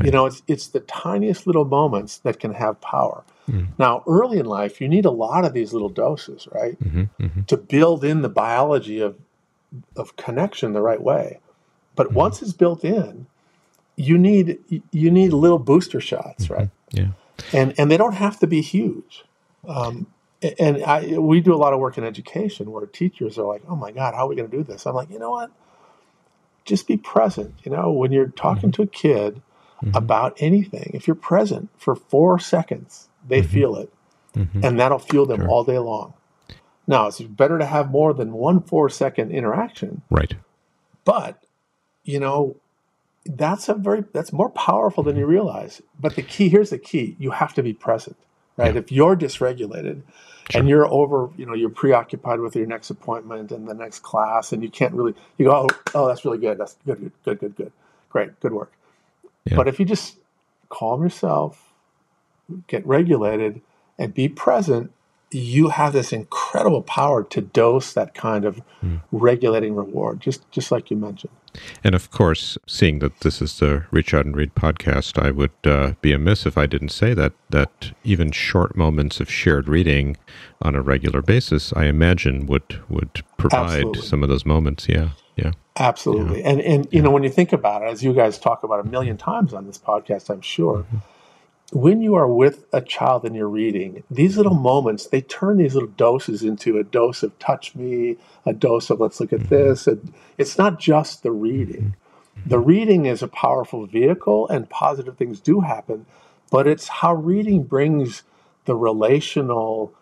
You 0.05 0.11
know, 0.13 0.27
it's 0.27 0.43
it's 0.47 0.69
the 0.69 0.81
tiniest 0.81 1.47
little 1.47 1.65
moments 1.65 2.19
that 2.19 2.39
can 2.39 2.55
have 2.55 2.81
power. 2.81 3.25
Mm. 3.49 3.69
Now, 3.79 4.03
early 4.07 4.39
in 4.39 4.47
life, 4.47 4.81
you 4.81 4.89
need 4.89 5.05
a 5.05 5.11
lot 5.11 5.45
of 5.45 5.53
these 5.55 5.73
little 5.73 5.89
doses, 5.89 6.47
right, 6.53 6.77
hmm 6.79 7.05
hmm 7.19 7.43
to 7.47 7.57
build 7.57 8.05
in 8.05 8.23
the 8.23 8.29
biology 8.29 9.01
of 9.01 9.17
of 9.97 10.17
connection 10.17 10.73
the 10.73 10.83
right 10.83 11.01
way. 11.03 11.41
But 11.97 12.13
once 12.13 12.43
it's 12.43 12.53
built 12.53 12.85
in, 12.85 13.27
you 13.97 14.17
need 14.19 14.59
you 14.93 15.11
need 15.11 15.33
little 15.33 15.59
booster 15.59 16.01
shots, 16.01 16.49
right? 16.51 16.71
Yeah. 16.93 17.09
and 17.53 17.75
and 17.79 17.91
they 17.91 17.97
don't 17.97 18.15
have 18.15 18.39
to 18.41 18.47
be 18.47 18.61
huge. 18.61 19.25
Um, 19.67 20.07
and 20.59 20.85
I, 20.85 21.19
we 21.19 21.41
do 21.41 21.53
a 21.53 21.57
lot 21.59 21.73
of 21.73 21.81
work 21.81 21.99
in 21.99 22.05
education 22.05 22.71
where 22.71 22.87
teachers 22.87 23.39
are 23.39 23.47
like, 23.47 23.63
"Oh 23.69 23.75
my 23.77 23.91
God, 23.91 24.15
how 24.15 24.27
are 24.27 24.29
we 24.29 24.37
going 24.37 24.51
to 24.51 24.57
do 24.57 24.63
this?" 24.63 24.87
I'm 24.87 24.95
like, 24.95 25.11
you 25.11 25.19
know 25.19 25.31
what? 25.31 25.51
Just 26.65 26.87
be 26.87 26.97
present. 26.97 27.55
You 27.65 27.73
know, 27.73 27.91
when 27.91 28.13
you're 28.13 28.29
talking 28.29 28.71
to 28.73 28.83
a 28.83 28.87
kid 28.87 29.43
about 29.95 30.37
anything, 30.39 30.91
if 30.95 31.07
you're 31.09 31.15
present 31.17 31.71
for 31.77 31.95
four 31.95 32.39
seconds, 32.39 33.08
they 33.29 33.43
feel 33.43 33.77
it, 33.77 33.93
Mhm. 34.35 34.65
and 34.65 34.79
that'll 34.81 34.99
fuel 34.99 35.27
them 35.27 35.41
Sure. 35.41 35.49
all 35.49 35.65
day 35.65 35.79
long. 35.79 36.15
Now, 36.87 37.07
it's 37.07 37.21
better 37.21 37.59
to 37.59 37.67
have 37.67 37.91
more 37.91 38.15
than 38.15 38.33
one 38.33 38.61
four 38.61 38.89
second 38.89 39.31
interaction, 39.31 40.03
Right. 40.11 40.35
but 41.05 41.43
you 42.05 42.19
know, 42.19 42.57
that's 43.27 43.69
a 43.69 43.75
very 43.75 44.05
that's 44.15 44.33
more 44.33 44.49
powerful 44.49 45.03
than 45.03 45.17
you 45.17 45.27
realize. 45.27 45.83
But 46.01 46.17
the 46.17 46.23
key 46.23 46.49
here's 46.49 46.71
the 46.71 46.79
key: 46.79 47.17
you 47.19 47.33
have 47.33 47.53
to 47.55 47.63
be 47.63 47.75
present, 47.75 48.17
right? 48.57 48.75
If 48.75 48.91
you're 48.91 49.15
dysregulated 49.17 50.01
Sure. 50.51 50.61
and 50.61 50.69
you're 50.69 50.87
over, 50.87 51.29
you 51.37 51.45
know, 51.45 51.53
you're 51.53 51.69
preoccupied 51.69 52.41
with 52.41 52.57
your 52.57 52.67
next 52.67 52.89
appointment 52.89 53.53
and 53.53 53.69
the 53.69 53.75
next 53.75 53.99
class, 54.01 54.51
and 54.51 54.63
you 54.63 54.71
can't 54.71 54.95
really, 54.95 55.15
you 55.37 55.45
go, 55.45 55.67
oh, 55.67 55.67
oh 55.95 56.07
that's 56.09 56.25
really 56.25 56.39
good, 56.39 56.57
that's 56.57 56.77
good, 56.87 56.99
good, 57.01 57.13
good, 57.25 57.39
good, 57.41 57.57
good, 57.57 57.73
great, 58.09 58.41
good 58.41 58.53
work. 58.55 58.73
Yeah. 59.45 59.57
But 59.57 59.69
if 59.69 59.79
you 59.79 59.85
just 59.85 60.17
calm 60.71 61.03
yourself, 61.03 61.68
get 62.67 62.87
regulated, 62.87 63.61
and 63.99 64.15
be 64.15 64.29
present, 64.29 64.93
you 65.31 65.69
have 65.69 65.93
this 65.93 66.13
incredible 66.13 66.81
power 66.83 67.23
to 67.23 67.41
dose 67.41 67.93
that 67.93 68.15
kind 68.15 68.45
of 68.45 68.63
Hmm. 68.81 68.97
regulating 69.13 69.75
reward, 69.75 70.21
just 70.21 70.49
just 70.51 70.71
like 70.73 70.91
you 70.91 70.97
mentioned. 70.97 71.33
And 71.83 71.95
of 71.95 72.11
course, 72.11 72.57
seeing 72.67 73.01
that 73.01 73.21
this 73.21 73.43
is 73.43 73.59
the 73.59 73.85
Reach 73.91 74.15
Out 74.15 74.25
and 74.25 74.37
Read 74.37 74.55
podcast, 74.55 75.21
I 75.21 75.31
would 75.33 75.51
uh, 75.65 75.95
be 76.01 76.13
amiss 76.13 76.47
if 76.47 76.57
I 76.57 76.67
didn't 76.67 76.91
say 76.91 77.15
that 77.15 77.33
that 77.51 77.93
even 78.05 78.31
short 78.31 78.77
moments 78.77 79.21
of 79.21 79.31
shared 79.31 79.69
reading 79.69 80.17
on 80.63 80.75
a 80.75 80.81
regular 80.83 81.21
basis, 81.21 81.73
I 81.75 81.87
imagine, 81.87 82.47
would 82.47 82.81
would 82.89 83.23
provide 83.37 83.63
Absolutely. 83.65 84.03
some 84.03 84.23
of 84.23 84.29
those 84.29 84.47
moments. 84.47 84.89
Yeah, 84.89 85.11
yeah, 85.37 85.53
Absolutely. 85.77 86.43
And 86.45 86.61
and 86.61 86.87
you 86.91 87.03
know, 87.03 87.11
when 87.11 87.25
you 87.25 87.31
think 87.31 87.53
about 87.53 87.83
it, 87.83 87.91
as 87.91 88.03
you 88.03 88.13
guys 88.15 88.39
talk 88.39 88.63
about 88.63 88.81
a 88.81 88.89
million 88.89 89.17
times 89.17 89.53
on 89.53 89.67
this 89.67 89.79
podcast, 89.79 90.31
I'm 90.31 90.41
sure, 90.43 90.87
when 91.73 92.01
you 92.01 92.15
are 92.15 92.29
with 92.29 92.65
a 92.73 92.81
child 92.81 93.25
and 93.25 93.37
you're 93.37 93.49
reading, 93.49 94.03
these 94.11 94.37
little 94.37 94.53
mm-hmm. 94.53 94.63
moments, 94.63 95.07
they 95.07 95.21
turn 95.21 95.59
these 95.59 95.75
little 95.75 95.91
doses 95.91 96.43
into 96.43 96.79
a 96.79 96.85
dose 96.85 97.23
of 97.23 97.39
touch 97.39 97.75
me, 97.75 98.17
a 98.47 98.53
dose 98.53 98.91
of 98.91 99.01
let's 99.01 99.21
look 99.21 99.33
at 99.33 99.41
mm-hmm. 99.41 99.55
this. 99.55 99.87
And 99.87 100.13
it's 100.39 100.57
not 100.57 100.79
just 100.79 101.23
the 101.23 101.31
reading. 101.31 101.95
Mm-hmm. 102.39 102.49
The 102.49 102.59
reading 102.59 103.07
is 103.07 103.23
a 103.23 103.29
powerful 103.29 103.87
vehicle 103.87 104.49
and 104.49 104.71
positive 104.71 105.17
things 105.17 105.41
do 105.41 105.61
happen, 105.61 106.07
but 106.51 106.67
it's 106.67 106.89
how 106.89 107.15
reading 107.15 107.65
brings 107.65 108.23
the 108.65 108.77
relational 108.77 109.93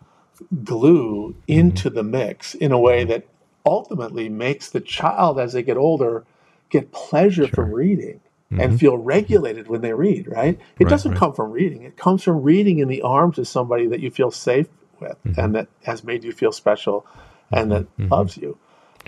glue 0.63 1.35
into 1.49 1.91
the 1.91 2.03
mix 2.03 2.55
in 2.55 2.71
a 2.71 2.79
way 2.79 3.05
that 3.05 3.27
ultimately 3.65 4.29
makes 4.29 4.69
the 4.69 4.81
child, 4.81 5.41
as 5.41 5.55
they 5.55 5.63
get 5.63 5.77
older, 5.77 6.25
get 6.71 6.93
pleasure 6.93 7.49
from 7.49 7.73
reading 7.73 8.21
and 8.51 8.79
feel 8.81 8.97
regulated 8.97 9.69
when 9.69 9.81
they 9.83 9.93
read, 9.93 10.29
right? 10.29 10.59
It 10.79 10.85
Right, 10.85 10.91
doesn't 10.91 11.13
right. 11.13 11.19
come 11.19 11.35
from 11.35 11.51
reading, 11.51 11.83
it 11.83 11.97
comes 11.97 12.23
from 12.23 12.43
reading 12.43 12.79
in 12.79 12.89
the 12.89 13.03
arms 13.03 13.39
of 13.39 13.49
somebody 13.49 13.87
that 13.89 14.01
you 14.01 14.11
feel 14.11 14.31
safe 14.31 14.69
with 15.01 15.17
and 15.37 15.55
that 15.55 15.69
has 15.85 16.05
made 16.05 16.25
you 16.25 16.33
feel 16.33 16.53
special 16.53 17.07
and 17.53 17.73
that 17.73 17.87
loves 18.11 18.37
you. 18.37 18.59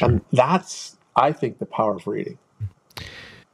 And 0.00 0.22
that's, 0.32 0.96
I 1.16 1.32
think, 1.32 1.58
the 1.58 1.66
power 1.66 1.94
of 1.96 2.06
reading. 2.06 2.38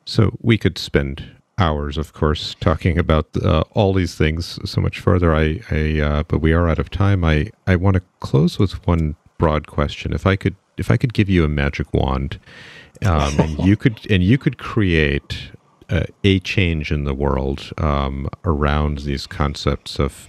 So 0.05 0.37
we 0.43 0.59
could 0.59 0.79
spend 0.79 1.33
hours, 1.59 1.97
of 1.97 2.13
course, 2.13 2.57
talking 2.61 2.99
about 2.99 3.27
uh, 3.43 3.65
all 3.73 3.93
these 3.95 4.15
things 4.15 4.59
so 4.69 4.81
much 4.81 5.01
further. 5.01 5.35
I, 5.35 5.61
I 5.71 6.01
uh, 6.01 6.23
but 6.25 6.39
we 6.39 6.53
are 6.53 6.69
out 6.69 6.79
of 6.79 6.91
time. 6.91 7.25
I, 7.25 7.51
I 7.67 7.77
want 7.77 7.95
to 7.95 8.03
close 8.21 8.59
with 8.59 8.87
one 8.87 9.17
broad 9.39 9.67
question. 9.67 10.13
If 10.13 10.27
I 10.27 10.37
could, 10.37 10.57
if 10.77 10.91
I 10.91 10.97
could 10.97 11.15
give 11.15 11.29
you 11.31 11.45
a 11.45 11.49
magic 11.49 11.93
wand, 11.95 12.39
um, 13.05 13.39
and 13.39 13.59
you 13.61 13.77
could, 13.77 14.01
and 14.11 14.23
you 14.23 14.39
could 14.39 14.59
create 14.59 15.51
uh, 15.91 16.05
a 16.23 16.41
change 16.41 16.91
in 16.91 17.05
the 17.05 17.15
world 17.15 17.73
um, 17.79 18.29
around 18.45 19.01
these 19.01 19.27
concepts 19.27 19.99
of 19.99 20.29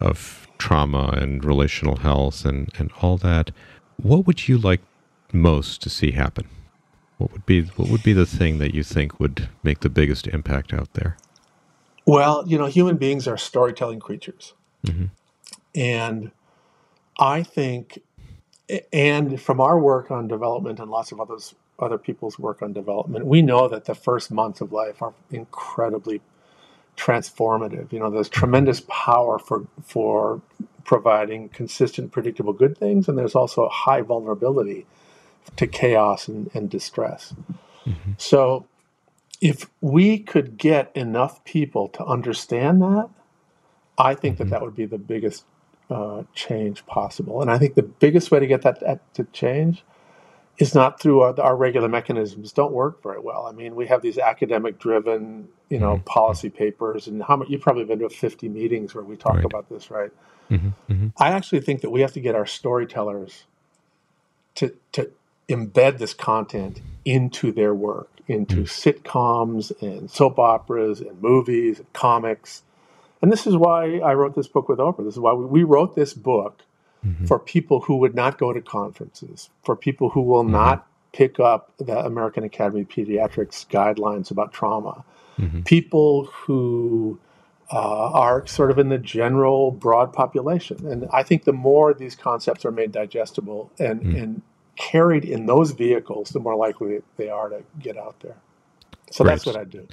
of 0.00 0.46
trauma 0.58 1.10
and 1.16 1.44
relational 1.44 1.96
health 1.96 2.44
and 2.44 2.70
and 2.78 2.90
all 3.00 3.16
that, 3.16 3.50
what 3.96 4.26
would 4.26 4.48
you 4.48 4.58
like 4.58 4.80
most 5.32 5.82
to 5.82 5.90
see 5.90 6.12
happen? 6.12 6.48
What 7.18 7.32
would 7.32 7.46
be 7.46 7.62
what 7.62 7.88
would 7.88 8.02
be 8.02 8.12
the 8.12 8.26
thing 8.26 8.58
that 8.58 8.74
you 8.74 8.82
think 8.82 9.18
would 9.20 9.48
make 9.62 9.80
the 9.80 9.88
biggest 9.88 10.26
impact 10.26 10.72
out 10.72 10.94
there? 10.94 11.16
Well, 12.06 12.44
you 12.46 12.56
know, 12.56 12.66
human 12.66 12.96
beings 12.96 13.28
are 13.28 13.36
storytelling 13.36 14.00
creatures. 14.00 14.54
And 15.74 16.30
I 17.18 17.42
think, 17.42 18.00
and 18.92 19.40
from 19.40 19.60
our 19.60 19.78
work 19.78 20.10
on 20.10 20.26
development 20.28 20.80
and 20.80 20.90
lots 20.90 21.12
of 21.12 21.20
others, 21.20 21.54
other 21.78 21.98
people's 21.98 22.38
work 22.38 22.62
on 22.62 22.72
development, 22.72 23.26
we 23.26 23.42
know 23.42 23.68
that 23.68 23.84
the 23.84 23.94
first 23.94 24.30
months 24.30 24.60
of 24.60 24.72
life 24.72 25.00
are 25.00 25.14
incredibly 25.30 26.20
transformative. 26.96 27.92
You 27.92 28.00
know, 28.00 28.10
there's 28.10 28.28
tremendous 28.28 28.82
power 28.88 29.38
for 29.38 29.66
for 29.82 30.42
providing 30.84 31.48
consistent, 31.50 32.12
predictable 32.12 32.52
good 32.52 32.76
things, 32.76 33.08
and 33.08 33.16
there's 33.16 33.34
also 33.34 33.68
high 33.68 34.00
vulnerability 34.00 34.86
to 35.56 35.66
chaos 35.66 36.28
and, 36.28 36.50
and 36.54 36.68
distress. 36.68 37.34
So, 38.18 38.66
if 39.40 39.70
we 39.80 40.18
could 40.18 40.58
get 40.58 40.90
enough 40.94 41.42
people 41.44 41.88
to 41.88 42.04
understand 42.04 42.82
that, 42.82 43.08
I 43.96 44.14
think 44.14 44.38
that 44.38 44.50
that 44.50 44.62
would 44.62 44.76
be 44.76 44.84
the 44.84 44.98
biggest 44.98 45.44
uh, 45.90 46.24
change 46.34 46.84
possible. 46.86 47.40
And 47.40 47.50
I 47.50 47.56
think 47.58 47.74
the 47.74 47.82
biggest 47.82 48.30
way 48.30 48.40
to 48.40 48.46
get 48.46 48.62
that, 48.62 48.80
that 48.80 49.14
to 49.14 49.24
change 49.32 49.84
is 50.58 50.74
not 50.74 51.00
through 51.00 51.20
our, 51.20 51.40
our 51.40 51.56
regular 51.56 51.88
mechanisms. 51.88 52.52
Don't 52.52 52.72
work 52.72 53.02
very 53.02 53.20
well. 53.20 53.46
I 53.46 53.52
mean, 53.52 53.76
we 53.76 53.86
have 53.86 54.02
these 54.02 54.18
academic-driven, 54.18 55.48
you 55.70 55.78
know, 55.78 55.94
mm-hmm. 55.94 56.04
policy 56.04 56.50
papers, 56.50 57.06
and 57.06 57.22
how 57.22 57.36
much 57.36 57.48
you've 57.48 57.60
probably 57.60 57.84
been 57.84 58.00
to 58.00 58.08
50 58.08 58.48
meetings 58.48 58.94
where 58.94 59.04
we 59.04 59.16
talk 59.16 59.36
Right. 59.36 59.44
about 59.44 59.68
this, 59.68 59.90
right? 59.90 60.10
Mm-hmm, 60.50 60.68
mm-hmm, 60.92 61.08
I 61.18 61.28
actually 61.28 61.60
think 61.60 61.82
that 61.82 61.90
we 61.90 62.00
have 62.00 62.12
to 62.12 62.20
get 62.20 62.34
our 62.34 62.46
storytellers 62.46 63.44
to 64.56 64.74
to 64.92 65.10
embed 65.48 65.98
this 65.98 66.14
content 66.14 66.80
into 67.04 67.52
their 67.52 67.74
work, 67.74 68.10
into 68.26 68.62
mm. 68.62 68.64
sitcoms 68.64 69.72
and 69.82 70.10
soap 70.10 70.38
operas 70.38 71.00
and 71.00 71.20
movies 71.22 71.78
and 71.78 71.92
comics. 71.92 72.62
And 73.20 73.32
this 73.32 73.46
is 73.46 73.56
why 73.56 73.98
I 73.98 74.14
wrote 74.14 74.34
this 74.34 74.48
book 74.48 74.68
with 74.68 74.78
Oprah. 74.78 75.04
This 75.04 75.14
is 75.14 75.20
why 75.20 75.32
we, 75.32 75.46
we 75.46 75.62
wrote 75.64 75.94
this 75.94 76.14
book 76.14 76.62
Mm-hmm. 77.08 77.26
for 77.26 77.38
people 77.38 77.80
who 77.80 77.96
would 77.96 78.14
not 78.14 78.38
go 78.38 78.52
to 78.52 78.60
conferences, 78.60 79.48
for 79.64 79.74
people 79.74 80.10
who 80.10 80.20
will 80.20 80.42
mm-hmm. 80.42 80.52
not 80.52 80.86
pick 81.12 81.40
up 81.40 81.72
the 81.78 81.98
American 82.04 82.44
Academy 82.44 82.82
of 82.82 82.88
Pediatrics 82.88 83.66
guidelines 83.68 84.30
about 84.30 84.52
trauma, 84.52 85.04
mm-hmm. 85.38 85.62
people 85.62 86.26
who 86.26 87.18
uh, 87.72 88.10
are 88.12 88.46
sort 88.46 88.70
of 88.70 88.78
in 88.78 88.88
the 88.90 88.98
general 88.98 89.70
broad 89.70 90.12
population. 90.12 90.86
And 90.86 91.08
I 91.12 91.22
think 91.22 91.44
the 91.44 91.52
more 91.52 91.94
these 91.94 92.14
concepts 92.14 92.64
are 92.64 92.72
made 92.72 92.92
digestible 92.92 93.70
and, 93.78 94.02
mm. 94.02 94.22
and 94.22 94.42
carried 94.76 95.24
in 95.24 95.46
those 95.46 95.70
vehicles, 95.70 96.30
the 96.30 96.40
more 96.40 96.56
likely 96.56 97.00
they 97.16 97.30
are 97.30 97.48
to 97.48 97.62
get 97.80 97.96
out 97.96 98.20
there. 98.20 98.36
So 99.10 99.24
that's 99.24 99.46
what 99.46 99.56
I 99.56 99.64
do. 99.64 99.86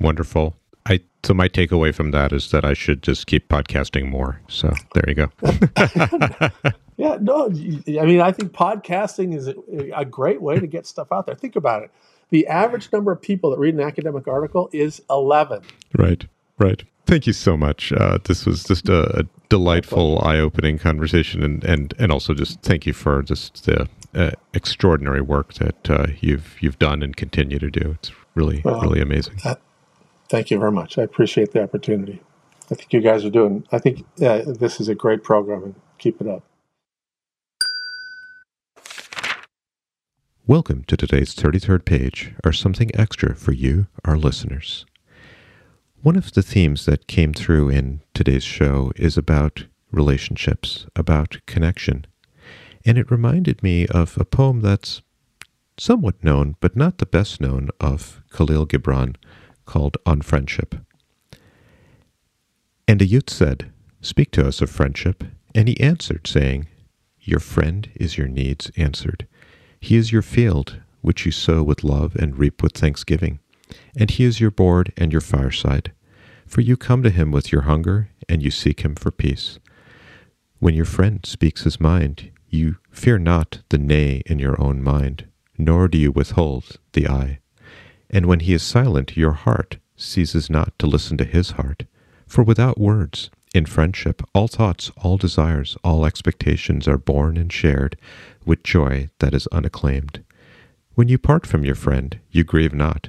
Wonderful. 0.00 0.56
I 0.86 1.00
so 1.24 1.34
my 1.34 1.48
takeaway 1.48 1.94
from 1.94 2.12
that 2.12 2.32
is 2.32 2.50
that 2.52 2.64
I 2.64 2.72
should 2.72 3.02
just 3.02 3.26
keep 3.26 3.48
podcasting 3.48 4.08
more. 4.08 4.40
So 4.48 4.72
there 4.94 5.04
you 5.08 5.14
go. 5.14 6.50
Yeah, 6.98 7.18
no, 7.20 7.48
I 7.48 8.06
mean, 8.06 8.22
I 8.22 8.32
think 8.32 8.52
podcasting 8.52 9.36
is 9.36 9.48
a, 9.48 9.54
a 9.94 10.04
great 10.06 10.40
way 10.40 10.58
to 10.58 10.66
get 10.66 10.86
stuff 10.86 11.12
out 11.12 11.26
there. 11.26 11.34
Think 11.34 11.54
about 11.54 11.82
it. 11.82 11.90
The 12.30 12.46
average 12.46 12.90
number 12.90 13.12
of 13.12 13.20
people 13.20 13.50
that 13.50 13.58
read 13.58 13.74
an 13.74 13.80
academic 13.80 14.26
article 14.26 14.70
is 14.72 15.02
11. 15.10 15.62
right. 15.98 16.24
Right. 16.58 16.84
Thank 17.04 17.26
you 17.26 17.34
so 17.34 17.54
much. 17.54 17.92
Uh, 17.92 18.16
this 18.24 18.46
was 18.46 18.64
just 18.64 18.88
a, 18.88 19.20
a 19.20 19.22
delightful, 19.50 20.20
eye-opening 20.24 20.78
conversation, 20.78 21.42
and 21.42 21.62
and 21.64 21.92
and 21.98 22.10
also 22.10 22.32
just 22.32 22.62
thank 22.62 22.86
you 22.86 22.94
for 22.94 23.22
just 23.22 23.66
the 23.66 23.86
uh, 24.14 24.30
extraordinary 24.54 25.20
work 25.20 25.52
that 25.54 25.90
uh, 25.90 26.06
you've 26.20 26.56
you've 26.60 26.78
done 26.78 27.02
and 27.02 27.14
continue 27.14 27.58
to 27.58 27.70
do. 27.70 27.94
It's 27.98 28.10
really 28.34 28.62
Well, 28.64 28.80
really 28.80 29.02
amazing. 29.02 29.38
Thank 30.28 30.50
you 30.50 30.58
very 30.58 30.72
much. 30.72 30.98
I 30.98 31.02
appreciate 31.02 31.52
the 31.52 31.62
opportunity. 31.62 32.20
I 32.68 32.74
think 32.74 32.92
you 32.92 33.00
guys 33.00 33.24
are 33.24 33.30
doing, 33.30 33.64
I 33.70 33.78
think 33.78 34.04
uh, 34.20 34.42
this 34.44 34.80
is 34.80 34.88
a 34.88 34.94
great 34.94 35.22
program 35.22 35.62
and 35.62 35.74
keep 35.98 36.20
it 36.20 36.26
up. 36.26 36.42
Welcome 40.48 40.82
to 40.88 40.96
today's 40.96 41.32
33rd 41.32 41.84
page, 41.84 42.34
or 42.44 42.52
something 42.52 42.90
extra 42.94 43.36
for 43.36 43.52
you, 43.52 43.86
our 44.04 44.16
listeners. 44.16 44.84
One 46.02 46.16
of 46.16 46.32
the 46.32 46.42
themes 46.42 46.86
that 46.86 47.06
came 47.06 47.32
through 47.32 47.68
in 47.68 48.00
today's 48.12 48.44
show 48.44 48.90
is 48.96 49.16
about 49.16 49.66
relationships, 49.92 50.86
about 50.96 51.38
connection. 51.46 52.04
And 52.84 52.98
it 52.98 53.12
reminded 53.12 53.62
me 53.62 53.86
of 53.86 54.18
a 54.18 54.24
poem 54.24 54.60
that's 54.60 55.02
somewhat 55.78 56.22
known, 56.24 56.56
but 56.60 56.74
not 56.74 56.98
the 56.98 57.06
best 57.06 57.40
known, 57.40 57.70
of 57.80 58.22
Kahlil 58.32 58.66
Gibran 58.66 59.14
called 59.66 59.96
On 60.06 60.22
Friendship. 60.22 60.74
And 62.88 63.02
a 63.02 63.06
youth 63.06 63.28
said, 63.28 63.70
Speak 64.00 64.30
to 64.32 64.46
us 64.46 64.62
of 64.62 64.70
friendship. 64.70 65.24
And 65.54 65.68
he 65.68 65.80
answered, 65.80 66.26
saying, 66.26 66.68
Your 67.20 67.40
friend 67.40 67.90
is 67.94 68.16
your 68.16 68.28
needs 68.28 68.70
answered. 68.76 69.26
He 69.80 69.96
is 69.96 70.12
your 70.12 70.22
field, 70.22 70.80
which 71.00 71.26
you 71.26 71.32
sow 71.32 71.62
with 71.62 71.84
love 71.84 72.14
and 72.16 72.38
reap 72.38 72.62
with 72.62 72.72
thanksgiving. 72.72 73.40
And 73.96 74.10
he 74.10 74.24
is 74.24 74.40
your 74.40 74.50
board 74.50 74.92
and 74.96 75.12
your 75.12 75.20
fireside. 75.20 75.92
For 76.46 76.60
you 76.60 76.76
come 76.76 77.02
to 77.02 77.10
him 77.10 77.32
with 77.32 77.50
your 77.50 77.62
hunger, 77.62 78.10
and 78.28 78.42
you 78.42 78.50
seek 78.50 78.80
him 78.80 78.94
for 78.94 79.10
peace. 79.10 79.58
When 80.58 80.74
your 80.74 80.84
friend 80.84 81.20
speaks 81.24 81.64
his 81.64 81.80
mind, 81.80 82.30
you 82.48 82.76
fear 82.90 83.18
not 83.18 83.62
the 83.68 83.78
nay 83.78 84.22
in 84.26 84.38
your 84.38 84.60
own 84.60 84.82
mind, 84.82 85.26
nor 85.58 85.88
do 85.88 85.98
you 85.98 86.12
withhold 86.12 86.78
the 86.92 87.08
ay. 87.08 87.40
And 88.10 88.26
when 88.26 88.40
he 88.40 88.52
is 88.52 88.62
silent, 88.62 89.16
your 89.16 89.32
heart 89.32 89.78
ceases 89.96 90.48
not 90.48 90.78
to 90.78 90.86
listen 90.86 91.16
to 91.18 91.24
his 91.24 91.52
heart. 91.52 91.84
For 92.26 92.42
without 92.42 92.78
words, 92.78 93.30
in 93.54 93.66
friendship, 93.66 94.22
all 94.34 94.48
thoughts, 94.48 94.90
all 94.98 95.16
desires, 95.16 95.76
all 95.82 96.04
expectations 96.04 96.86
are 96.86 96.98
born 96.98 97.36
and 97.36 97.52
shared 97.52 97.96
with 98.44 98.62
joy 98.62 99.08
that 99.20 99.34
is 99.34 99.46
unacclaimed. 99.48 100.22
When 100.94 101.08
you 101.08 101.18
part 101.18 101.46
from 101.46 101.64
your 101.64 101.74
friend, 101.74 102.18
you 102.30 102.44
grieve 102.44 102.74
not, 102.74 103.08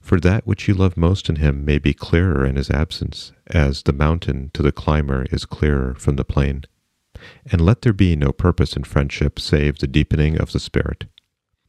for 0.00 0.20
that 0.20 0.46
which 0.46 0.68
you 0.68 0.74
love 0.74 0.96
most 0.96 1.28
in 1.28 1.36
him 1.36 1.64
may 1.64 1.78
be 1.78 1.92
clearer 1.92 2.44
in 2.44 2.56
his 2.56 2.70
absence, 2.70 3.32
as 3.48 3.82
the 3.82 3.92
mountain 3.92 4.50
to 4.54 4.62
the 4.62 4.72
climber 4.72 5.26
is 5.30 5.44
clearer 5.44 5.94
from 5.94 6.16
the 6.16 6.24
plain. 6.24 6.64
And 7.50 7.60
let 7.60 7.82
there 7.82 7.92
be 7.92 8.14
no 8.14 8.32
purpose 8.32 8.76
in 8.76 8.84
friendship 8.84 9.40
save 9.40 9.78
the 9.78 9.86
deepening 9.86 10.38
of 10.38 10.52
the 10.52 10.60
spirit. 10.60 11.06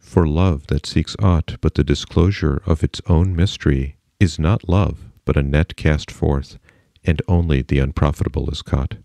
For 0.08 0.26
love 0.26 0.68
that 0.68 0.86
seeks 0.86 1.18
aught 1.20 1.58
but 1.60 1.76
the 1.76 1.84
disclosure 1.84 2.62
of 2.66 2.82
its 2.82 3.02
own 3.08 3.36
mystery 3.36 3.98
is 4.22 4.40
not 4.40 4.70
love, 4.70 5.10
but 5.26 5.36
a 5.36 5.44
net 5.44 5.76
cast 5.76 6.10
forth, 6.12 6.58
and 7.04 7.22
only 7.28 7.62
the 7.62 7.80
unprofitable 7.80 8.50
is 8.50 8.62
caught. 8.62 8.96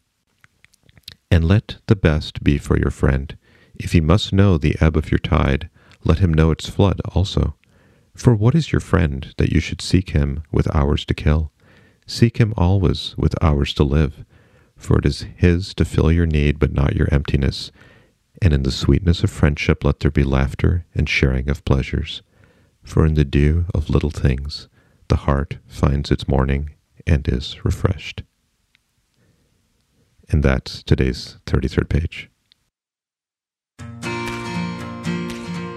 And 1.28 1.44
let 1.44 1.78
the 1.88 1.96
best 1.96 2.44
be 2.44 2.56
for 2.56 2.78
your 2.78 2.92
friend. 2.92 3.36
If 3.74 3.90
he 3.92 4.00
must 4.00 4.32
know 4.32 4.56
the 4.56 4.76
ebb 4.80 4.96
of 4.96 5.10
your 5.10 5.18
tide, 5.18 5.68
let 6.04 6.20
him 6.20 6.32
know 6.32 6.52
its 6.52 6.70
flood 6.70 7.00
also. 7.12 7.56
For 8.14 8.32
what 8.32 8.54
is 8.54 8.70
your 8.70 8.80
friend 8.80 9.34
that 9.38 9.50
you 9.50 9.58
should 9.58 9.82
seek 9.82 10.10
him 10.10 10.44
with 10.52 10.72
hours 10.72 11.04
to 11.06 11.14
kill? 11.14 11.50
Seek 12.06 12.38
him 12.38 12.54
always 12.56 13.16
with 13.18 13.34
hours 13.42 13.74
to 13.74 13.82
live, 13.82 14.24
for 14.76 15.00
it 15.00 15.04
is 15.06 15.26
his 15.34 15.74
to 15.74 15.84
fill 15.84 16.12
your 16.12 16.26
need 16.26 16.60
but 16.60 16.72
not 16.72 16.94
your 16.94 17.12
emptiness. 17.12 17.72
And 18.42 18.52
in 18.52 18.64
the 18.64 18.72
sweetness 18.72 19.22
of 19.22 19.30
friendship 19.30 19.84
let 19.84 20.00
there 20.00 20.10
be 20.10 20.24
laughter 20.24 20.84
and 20.96 21.08
sharing 21.08 21.48
of 21.48 21.64
pleasures. 21.64 22.22
For 22.82 23.06
in 23.06 23.14
the 23.14 23.24
dew 23.24 23.66
of 23.72 23.88
little 23.88 24.10
things 24.10 24.68
the 25.06 25.16
heart 25.16 25.58
finds 25.66 26.10
its 26.10 26.26
morning, 26.26 26.70
and 27.06 27.28
is 27.28 27.64
refreshed. 27.64 28.22
And 30.30 30.42
that's 30.42 30.82
today's 30.82 31.36
33rd 31.46 31.88
page. 31.88 32.30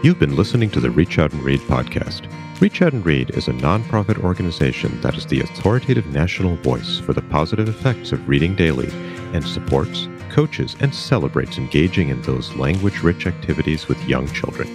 You've 0.04 0.20
been 0.20 0.36
listening 0.36 0.70
to 0.72 0.80
the 0.80 0.90
Reach 0.90 1.20
Out 1.20 1.34
and 1.34 1.44
Read 1.44 1.60
podcast. 1.62 2.32
Reach 2.62 2.82
Out 2.82 2.94
and 2.94 3.06
Read 3.06 3.32
is 3.32 3.48
a 3.48 3.54
nonprofit 3.54 4.24
organization 4.24 5.02
that 5.02 5.16
is 5.16 5.26
the 5.26 5.42
authoritative 5.42 6.08
national 6.08 6.56
voice 6.58 7.00
for 7.00 7.14
the 7.14 7.24
positive 7.24 7.68
effects 7.68 8.12
of 8.12 8.30
reading 8.30 8.56
daily 8.56 8.90
and 9.34 9.44
supports, 9.44 10.08
coaches, 10.36 10.76
and 10.82 10.94
celebrates 10.94 11.58
engaging 11.58 12.10
in 12.10 12.22
those 12.24 12.54
language 12.58 13.02
rich 13.02 13.26
activities 13.26 13.88
with 13.88 14.04
young 14.08 14.28
children. 14.34 14.70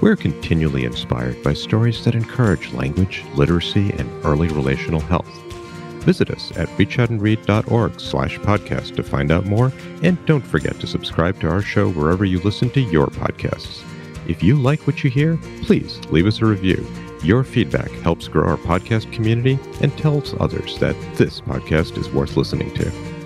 We're 0.00 0.16
continually 0.16 0.84
inspired 0.84 1.40
by 1.44 1.54
stories 1.54 2.04
that 2.04 2.16
encourage 2.16 2.72
language, 2.72 3.24
literacy, 3.34 3.92
and 3.92 4.10
early 4.24 4.48
relational 4.48 5.00
health. 5.00 5.28
Visit 6.02 6.30
us 6.30 6.50
at 6.56 6.68
reachoutandread.org 6.70 8.00
slash 8.00 8.38
podcast 8.38 8.96
to 8.96 9.04
find 9.04 9.30
out 9.30 9.46
more, 9.46 9.72
and 10.02 10.24
don't 10.26 10.46
forget 10.46 10.80
to 10.80 10.86
subscribe 10.88 11.40
to 11.40 11.48
our 11.48 11.62
show 11.62 11.90
wherever 11.90 12.24
you 12.24 12.40
listen 12.40 12.68
to 12.70 12.80
your 12.80 13.06
podcasts. 13.06 13.84
If 14.26 14.42
you 14.42 14.56
like 14.56 14.84
what 14.86 15.04
you 15.04 15.10
hear, 15.10 15.38
please 15.62 16.00
leave 16.06 16.26
us 16.26 16.40
a 16.40 16.46
review. 16.46 16.84
Your 17.22 17.44
feedback 17.44 17.90
helps 18.02 18.26
grow 18.26 18.48
our 18.48 18.56
podcast 18.56 19.12
community 19.12 19.60
and 19.80 19.96
tells 19.96 20.34
others 20.40 20.78
that 20.80 20.96
this 21.16 21.40
podcast 21.40 21.96
is 21.98 22.10
worth 22.10 22.36
listening 22.36 22.74
to. 22.74 23.17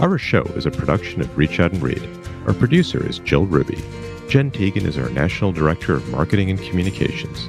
Our 0.00 0.16
show 0.16 0.42
is 0.54 0.64
a 0.64 0.70
production 0.70 1.20
of 1.20 1.36
Reach 1.36 1.58
Out 1.58 1.72
and 1.72 1.82
Read. 1.82 2.00
Our 2.46 2.54
producer 2.54 3.04
is 3.04 3.18
Jill 3.18 3.46
Ruby. 3.46 3.82
Jen 4.28 4.52
Teagan 4.52 4.86
is 4.86 4.96
our 4.96 5.10
National 5.10 5.50
Director 5.50 5.94
of 5.94 6.08
Marketing 6.08 6.50
and 6.50 6.62
Communications. 6.62 7.48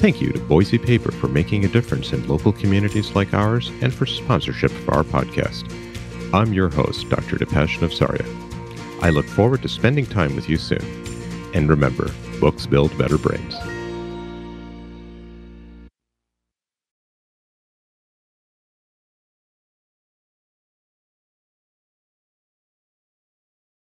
Thank 0.00 0.20
you 0.20 0.30
to 0.30 0.38
Boise 0.38 0.78
Paper 0.78 1.10
for 1.10 1.26
making 1.26 1.64
a 1.64 1.68
difference 1.68 2.12
in 2.12 2.28
local 2.28 2.52
communities 2.52 3.16
like 3.16 3.34
ours 3.34 3.72
and 3.80 3.92
for 3.92 4.06
sponsorship 4.06 4.70
of 4.70 4.90
our 4.90 5.02
podcast. 5.02 5.68
I'm 6.32 6.52
your 6.52 6.68
host, 6.68 7.08
Dr. 7.08 7.36
Dipesh 7.36 7.78
Navsaria. 7.78 9.02
I 9.02 9.10
look 9.10 9.26
forward 9.26 9.62
to 9.62 9.68
spending 9.68 10.06
time 10.06 10.36
with 10.36 10.48
you 10.48 10.56
soon. 10.56 10.84
And 11.52 11.68
remember, 11.68 12.12
books 12.38 12.64
build 12.64 12.96
better 12.96 13.18
brains. 13.18 13.56